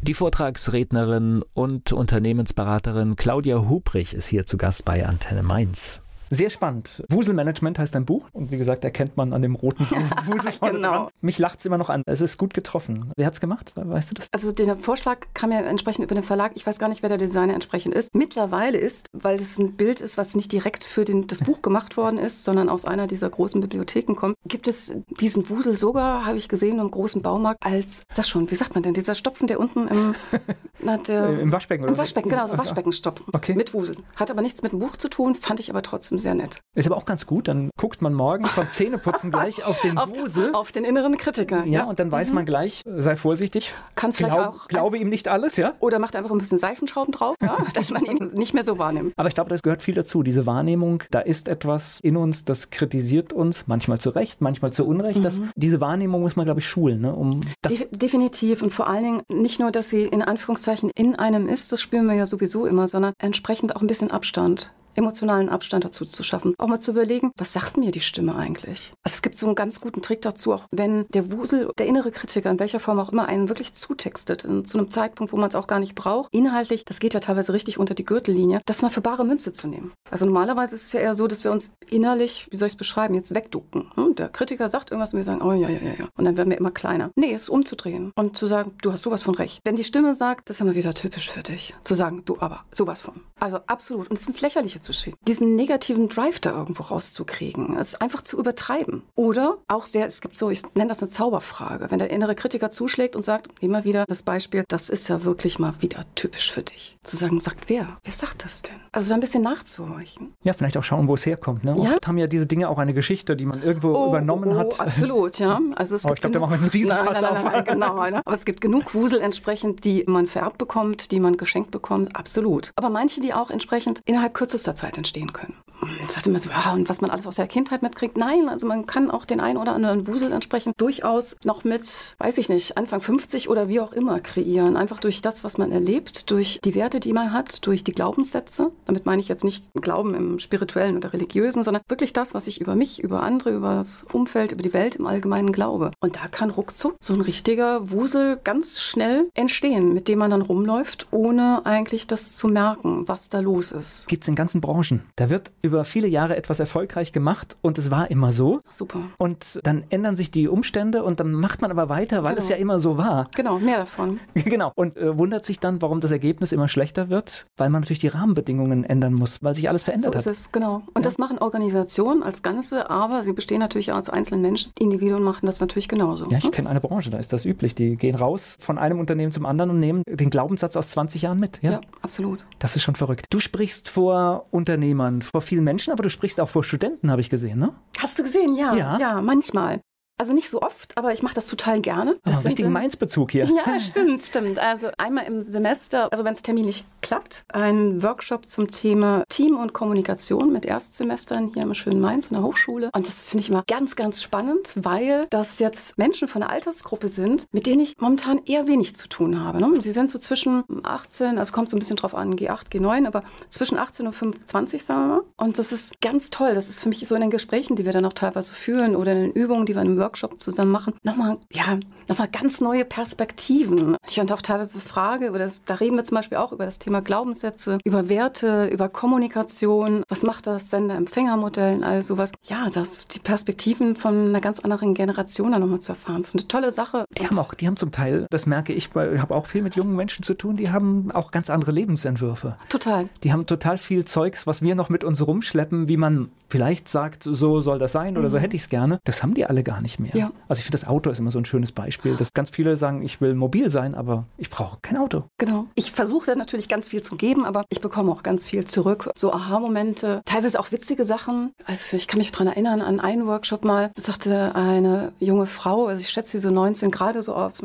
[0.00, 6.00] Die Vortragsrednerin und Unternehmensberaterin Claudia Hubrich ist hier zu Gast bei Antenne Mainz.
[6.34, 7.04] Sehr spannend.
[7.10, 9.84] Wuselmanagement heißt ein Buch und wie gesagt, erkennt man an dem roten
[10.26, 10.90] Wusel vorne genau.
[10.90, 11.08] dran.
[11.20, 12.02] Mich lacht es immer noch an.
[12.06, 13.12] Es ist gut getroffen.
[13.16, 13.72] Wer hat es gemacht?
[13.74, 14.28] Weißt du das?
[14.32, 16.52] Also der Vorschlag kam ja entsprechend über den Verlag.
[16.54, 18.14] Ich weiß gar nicht, wer der Designer entsprechend ist.
[18.14, 21.98] Mittlerweile ist, weil es ein Bild ist, was nicht direkt für den, das Buch gemacht
[21.98, 26.38] worden ist, sondern aus einer dieser großen Bibliotheken kommt, gibt es diesen Wusel sogar, habe
[26.38, 29.60] ich gesehen, im großen Baumarkt als, sag schon, wie sagt man denn, dieser Stopfen, der
[29.60, 30.14] unten im,
[30.80, 33.54] na, der, Im Waschbecken oder Im Waschbecken, genau, so Waschbeckenstopfen okay.
[33.54, 33.96] mit Wusel.
[34.16, 36.60] Hat aber nichts mit dem Buch zu tun, fand ich aber trotzdem sehr nett.
[36.74, 40.08] Ist aber auch ganz gut, dann guckt man morgen beim Zähneputzen gleich auf den auf,
[40.08, 40.54] Wusel.
[40.54, 41.64] Auf den inneren Kritiker.
[41.64, 42.36] Ja, ja und dann weiß mhm.
[42.36, 43.74] man gleich, sei vorsichtig.
[43.94, 44.68] Kann vielleicht Glaub, auch.
[44.68, 45.74] Glaube ihm nicht alles, ja?
[45.80, 47.58] Oder macht einfach ein bisschen Seifenschrauben drauf, ja?
[47.74, 49.12] dass man ihn nicht mehr so wahrnimmt.
[49.16, 50.22] Aber ich glaube, das gehört viel dazu.
[50.22, 54.86] Diese Wahrnehmung, da ist etwas in uns, das kritisiert uns, manchmal zu Recht, manchmal zu
[54.86, 55.18] Unrecht.
[55.18, 55.24] Mhm.
[55.24, 57.00] Das, diese Wahrnehmung muss man, glaube ich, schulen.
[57.00, 57.14] Ne?
[57.14, 58.62] Um De definitiv.
[58.62, 62.06] Und vor allen Dingen nicht nur, dass sie in Anführungszeichen in einem ist, das spüren
[62.06, 66.54] wir ja sowieso immer, sondern entsprechend auch ein bisschen Abstand emotionalen Abstand dazu zu schaffen.
[66.58, 68.92] Auch mal zu überlegen, was sagt mir die Stimme eigentlich?
[69.02, 72.10] Also es gibt so einen ganz guten Trick dazu, auch wenn der Wusel, der innere
[72.10, 75.48] Kritiker, in welcher Form auch immer, einen wirklich zutextet, in, zu einem Zeitpunkt, wo man
[75.48, 76.32] es auch gar nicht braucht.
[76.34, 79.68] Inhaltlich, das geht ja teilweise richtig unter die Gürtellinie, das mal für bare Münze zu
[79.68, 79.92] nehmen.
[80.10, 82.78] Also normalerweise ist es ja eher so, dass wir uns innerlich, wie soll ich es
[82.78, 83.90] beschreiben, jetzt wegducken.
[83.94, 84.14] Hm?
[84.14, 86.08] Der Kritiker sagt irgendwas und wir sagen, oh ja, ja, ja, ja.
[86.16, 87.10] Und dann werden wir immer kleiner.
[87.16, 89.60] Nee, es umzudrehen und zu sagen, du hast sowas von recht.
[89.64, 92.64] Wenn die Stimme sagt, das ist immer wieder typisch für dich, zu sagen, du aber,
[92.72, 93.20] sowas von.
[93.40, 94.08] Also absolut.
[94.08, 95.18] Und es ist ins Lächerliche zu schieben.
[95.26, 99.02] Diesen negativen Drive da irgendwo rauszukriegen, es einfach zu übertreiben.
[99.14, 102.70] Oder auch sehr, es gibt so, ich nenne das eine Zauberfrage, wenn der innere Kritiker
[102.70, 106.62] zuschlägt und sagt, immer wieder das Beispiel, das ist ja wirklich mal wieder typisch für
[106.62, 106.98] dich.
[107.02, 107.98] Zu sagen, sagt wer?
[108.04, 108.76] Wer sagt das denn?
[108.92, 110.34] Also so ein bisschen nachzuhorchen.
[110.42, 111.64] Ja, vielleicht auch schauen, wo es herkommt.
[111.64, 111.74] Ne?
[111.78, 111.94] Ja?
[111.94, 114.80] Oft haben ja diese Dinge auch eine Geschichte, die man irgendwo oh, übernommen oh, hat.
[114.80, 115.60] Absolut, ja.
[115.76, 118.10] Also es Aber ich glaube, da machen wir einen Riesenfass nein, nein, nein, nein, genau.
[118.10, 118.22] Ne?
[118.24, 122.72] Aber es gibt genug Wusel entsprechend, die man vererbt bekommt, die man geschenkt bekommt, absolut.
[122.76, 125.54] Aber manche, die auch entsprechend innerhalb kürzester Zeit entstehen können.
[126.00, 128.16] Jetzt sagte man so, ja, und was man alles aus der Kindheit mitkriegt.
[128.16, 132.38] Nein, also man kann auch den einen oder anderen Wusel entsprechend durchaus noch mit, weiß
[132.38, 134.76] ich nicht, Anfang 50 oder wie auch immer kreieren.
[134.76, 138.70] Einfach durch das, was man erlebt, durch die Werte, die man hat, durch die Glaubenssätze.
[138.86, 142.60] Damit meine ich jetzt nicht Glauben im spirituellen oder religiösen, sondern wirklich das, was ich
[142.60, 145.90] über mich, über andere, über das Umfeld, über die Welt im Allgemeinen glaube.
[146.00, 150.42] Und da kann ruckzuck so ein richtiger Wusel ganz schnell entstehen, mit dem man dann
[150.42, 154.06] rumläuft, ohne eigentlich das zu merken, was da los ist.
[154.06, 155.02] Gibt es in ganzen Branchen.
[155.16, 158.60] Da wird über viele Jahre etwas erfolgreich gemacht und es war immer so.
[158.70, 159.02] Super.
[159.18, 162.42] Und dann ändern sich die Umstände und dann macht man aber weiter, weil genau.
[162.42, 163.28] es ja immer so war.
[163.36, 164.20] Genau, mehr davon.
[164.34, 164.72] genau.
[164.74, 168.08] Und äh, wundert sich dann, warum das Ergebnis immer schlechter wird, weil man natürlich die
[168.08, 170.22] Rahmenbedingungen ändern muss, weil sich alles verändert hat.
[170.22, 170.76] So ist es, genau.
[170.76, 171.02] Und ja.
[171.02, 174.72] das machen Organisationen als Ganze, aber sie bestehen natürlich auch aus einzelnen Menschen.
[174.78, 176.30] Individuen machen das natürlich genauso.
[176.30, 176.50] Ja, ich hm?
[176.52, 177.74] kenne eine Branche, da ist das üblich.
[177.74, 181.40] Die gehen raus von einem Unternehmen zum anderen und nehmen den Glaubenssatz aus 20 Jahren
[181.40, 181.58] mit.
[181.62, 182.46] Ja, ja absolut.
[182.58, 183.26] Das ist schon verrückt.
[183.30, 187.30] Du sprichst vor Unternehmern, vor vielen Menschen, aber du sprichst auch vor Studenten, habe ich
[187.30, 187.74] gesehen, ne?
[187.98, 188.54] Hast du gesehen?
[188.54, 189.80] Ja, ja, ja manchmal.
[190.22, 192.16] Also nicht so oft, aber ich mache das total gerne.
[192.22, 193.44] Das oh, richtigen Mainz-Bezug hier.
[193.44, 194.56] Ja, stimmt, stimmt.
[194.60, 199.72] Also einmal im Semester, also wenn es terminlich klappt, ein Workshop zum Thema Team und
[199.72, 202.90] Kommunikation mit Erstsemestern hier im schönen Mainz in der Hochschule.
[202.94, 207.08] Und das finde ich immer ganz, ganz spannend, weil das jetzt Menschen von der Altersgruppe
[207.08, 209.58] sind, mit denen ich momentan eher wenig zu tun habe.
[209.58, 209.82] Ne?
[209.82, 213.24] Sie sind so zwischen 18, also kommt so ein bisschen drauf an, G8, G9, aber
[213.50, 215.22] zwischen 18 und 25, sagen wir mal.
[215.36, 216.54] Und das ist ganz toll.
[216.54, 219.10] Das ist für mich so in den Gesprächen, die wir dann auch teilweise führen oder
[219.10, 222.84] in den Übungen, die wir im Workshop Workshop zusammen machen, nochmal, ja, nochmal ganz neue
[222.84, 223.96] Perspektiven.
[224.06, 226.78] Ich und auch teilweise Frage, über das, da reden wir zum Beispiel auch über das
[226.78, 230.04] Thema Glaubenssätze, über Werte, über Kommunikation.
[230.08, 232.30] Was macht das Sender-Empfänger-Modell und all sowas?
[232.44, 236.18] Ja, das die Perspektiven von einer ganz anderen Generation dann nochmal zu erfahren.
[236.18, 237.06] Das ist eine tolle Sache.
[237.18, 239.62] Die haben auch, die haben zum Teil, das merke ich, weil ich habe auch viel
[239.62, 242.56] mit jungen Menschen zu tun, die haben auch ganz andere Lebensentwürfe.
[242.68, 243.08] Total.
[243.22, 247.22] Die haben total viel Zeugs, was wir noch mit uns rumschleppen, wie man vielleicht sagt,
[247.22, 248.32] so soll das sein oder mhm.
[248.32, 249.00] so hätte ich es gerne.
[249.04, 250.14] Das haben die alle gar nicht mehr.
[250.14, 250.32] Ja.
[250.48, 253.02] Also ich finde, das Auto ist immer so ein schönes Beispiel, dass ganz viele sagen,
[253.02, 255.24] ich will mobil sein, aber ich brauche kein Auto.
[255.38, 255.66] Genau.
[255.74, 259.10] Ich versuche da natürlich ganz viel zu geben, aber ich bekomme auch ganz viel zurück.
[259.16, 261.52] So Aha-Momente, teilweise auch witzige Sachen.
[261.64, 266.00] Also ich kann mich daran erinnern, an einen Workshop mal, sagte eine junge Frau, also
[266.00, 267.62] ich schätze sie so 19, gerade so aus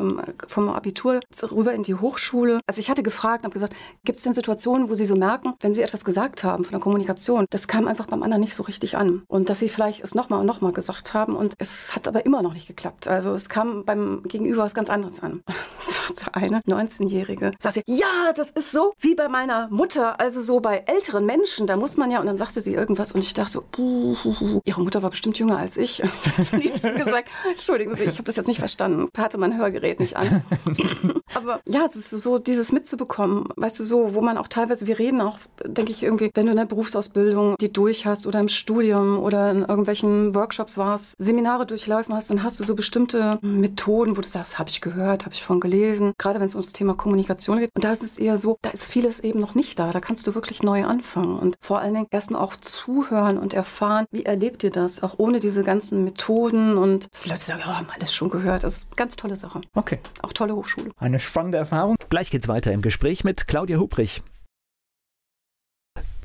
[0.47, 1.19] vom Abitur
[1.51, 2.59] rüber in die Hochschule.
[2.67, 5.53] Also ich hatte gefragt und habe gesagt, gibt es denn Situationen, wo Sie so merken,
[5.59, 8.63] wenn Sie etwas gesagt haben von der Kommunikation, das kam einfach beim anderen nicht so
[8.63, 9.23] richtig an.
[9.27, 12.41] Und dass Sie vielleicht es nochmal und nochmal gesagt haben und es hat aber immer
[12.41, 13.07] noch nicht geklappt.
[13.07, 15.43] Also es kam beim Gegenüber was ganz anderes an.
[16.17, 20.83] sagte eine 19-Jährige, sagte, ja, das ist so wie bei meiner Mutter, also so bei
[20.85, 24.15] älteren Menschen, da muss man ja, und dann sagte sie irgendwas und ich dachte, uh,
[24.23, 24.61] uh, uh.
[24.63, 26.03] ihre Mutter war bestimmt jünger als ich.
[26.57, 30.15] Ich habe gesagt, entschuldigen Sie, ich habe das jetzt nicht verstanden, hatte mein Hörgerät nicht
[30.17, 30.43] an.
[31.33, 34.99] Aber ja, es ist so, dieses mitzubekommen, weißt du, so, wo man auch teilweise, wir
[34.99, 38.47] reden auch, denke ich, irgendwie, wenn du in der Berufsausbildung die durch hast oder im
[38.47, 41.65] Studium oder in irgendwelchen Workshops warst, Seminare
[42.07, 45.33] durchlaufen hast, dann hast du so bestimmte Methoden, wo du sagst, habe ich gehört, habe
[45.33, 47.71] ich von gelesen, gerade wenn es ums Thema Kommunikation geht.
[47.75, 49.91] Und da ist es eher so, da ist vieles eben noch nicht da.
[49.91, 54.05] Da kannst du wirklich neu anfangen und vor allen Dingen erstmal auch zuhören und erfahren,
[54.11, 57.77] wie erlebt ihr das, auch ohne diese ganzen Methoden und dass die Leute sagen, ja,
[57.77, 58.63] haben alles schon gehört.
[58.63, 59.61] Das ist eine ganz tolle Sache.
[59.75, 59.99] Okay.
[60.21, 60.91] Auch tolle Hochschule.
[60.97, 61.95] Eine spannende Erfahrung.
[62.09, 64.23] Gleich geht's weiter im Gespräch mit Claudia Hubrich.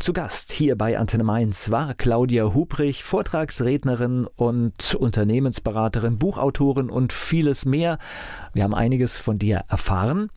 [0.03, 7.67] Zu Gast hier bei Antenne Mainz war Claudia Hubrich, Vortragsrednerin und Unternehmensberaterin, Buchautorin und vieles
[7.67, 7.99] mehr.
[8.53, 10.29] Wir haben einiges von dir erfahren.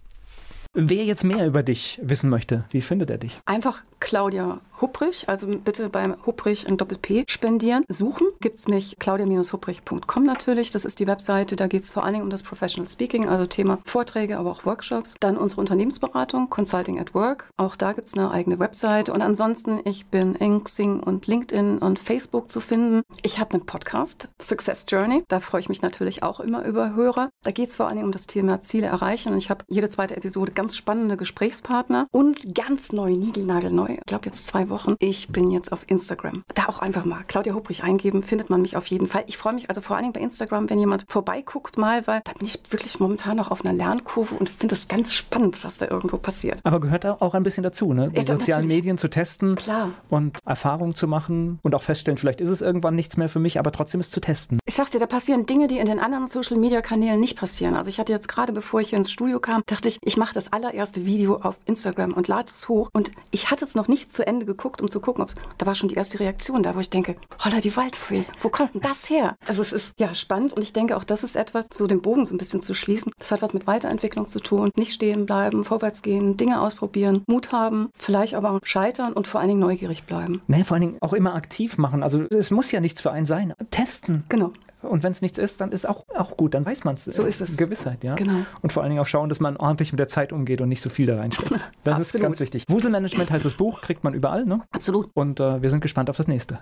[0.75, 3.39] Wer jetzt mehr über dich wissen möchte, wie findet er dich?
[3.47, 7.85] Einfach Claudia Hupprich, also bitte beim Hupprich ein Doppel-P spendieren.
[7.87, 10.71] Suchen gibt es mich claudia-hupprich.com natürlich.
[10.71, 11.55] Das ist die Webseite.
[11.55, 14.65] Da geht es vor allen Dingen um das Professional Speaking, also Thema Vorträge, aber auch
[14.65, 15.15] Workshops.
[15.19, 17.49] Dann unsere Unternehmensberatung, Consulting at Work.
[17.57, 19.13] Auch da gibt es eine eigene Webseite.
[19.13, 23.01] Und ansonsten, ich bin in Xing und LinkedIn und Facebook zu finden.
[23.23, 25.23] Ich habe einen Podcast, Success Journey.
[25.27, 27.29] Da freue ich mich natürlich auch immer über Hörer.
[27.43, 29.31] Da geht es vor allen Dingen um das Thema Ziele erreichen.
[29.31, 33.87] Und ich habe jede zweite Episode ganz spannende Gesprächspartner und ganz neu, niegelnagelneu.
[33.89, 34.95] Ich glaube jetzt zwei Wochen.
[34.99, 36.43] Ich bin jetzt auf Instagram.
[36.53, 39.23] Da auch einfach mal Claudia Hubrich eingeben, findet man mich auf jeden Fall.
[39.27, 42.33] Ich freue mich also vor allen Dingen bei Instagram, wenn jemand vorbeiguckt mal, weil da
[42.33, 45.87] bin ich wirklich momentan noch auf einer Lernkurve und finde es ganz spannend, was da
[45.89, 46.59] irgendwo passiert.
[46.63, 48.09] Aber gehört da auch ein bisschen dazu, ne?
[48.09, 48.67] Die Ja, sozialen natürlich.
[48.67, 49.91] Medien zu testen Klar.
[50.09, 53.59] und Erfahrungen zu machen und auch feststellen, vielleicht ist es irgendwann nichts mehr für mich,
[53.59, 54.59] aber trotzdem es zu testen.
[54.65, 57.75] Ich sag's dir, da passieren Dinge, die in den anderen Social Media Kanälen nicht passieren.
[57.75, 60.33] Also ich hatte jetzt gerade, bevor ich hier ins Studio kam, dachte ich, ich mache
[60.33, 62.89] das allererste Video auf Instagram und lade es hoch.
[62.93, 65.75] Und ich hatte es noch nicht zu Ende geguckt, um zu gucken, ob da war
[65.75, 69.09] schon die erste Reaktion da, wo ich denke, holla die Waldfee, wo kommt denn das
[69.09, 69.35] her?
[69.47, 72.25] Also es ist ja spannend und ich denke auch, das ist etwas, so den Bogen
[72.25, 73.11] so ein bisschen zu schließen.
[73.17, 77.51] Das hat was mit Weiterentwicklung zu tun, nicht stehen bleiben, vorwärts gehen, Dinge ausprobieren, Mut
[77.51, 80.41] haben, vielleicht aber scheitern und vor allen Dingen neugierig bleiben.
[80.47, 82.03] Nee, vor allen Dingen auch immer aktiv machen.
[82.03, 83.53] Also es muss ja nichts für einen sein.
[83.71, 84.23] Testen.
[84.29, 84.51] Genau.
[84.85, 87.05] Und wenn es nichts ist, dann ist auch, auch gut, dann weiß man es.
[87.05, 87.57] So ist es.
[87.57, 88.15] Gewissheit, ja.
[88.15, 88.45] Genau.
[88.61, 90.81] Und vor allen Dingen auch schauen, dass man ordentlich mit der Zeit umgeht und nicht
[90.81, 91.51] so viel da reinsteckt.
[91.83, 92.63] Das ist ganz wichtig.
[92.67, 94.61] Wuselmanagement heißt das Buch, kriegt man überall, ne?
[94.71, 95.09] Absolut.
[95.13, 96.59] Und äh, wir sind gespannt auf das nächste.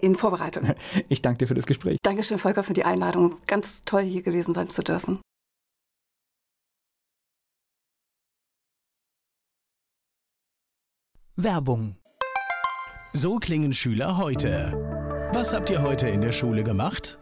[0.00, 0.74] In Vorbereitung.
[1.08, 1.98] Ich danke dir für das Gespräch.
[2.02, 3.36] Dankeschön, Volker, für die Einladung.
[3.46, 5.18] Ganz toll, hier gewesen sein zu dürfen.
[11.36, 11.96] Werbung.
[13.14, 14.72] So klingen Schüler heute.
[15.32, 17.21] Was habt ihr heute in der Schule gemacht?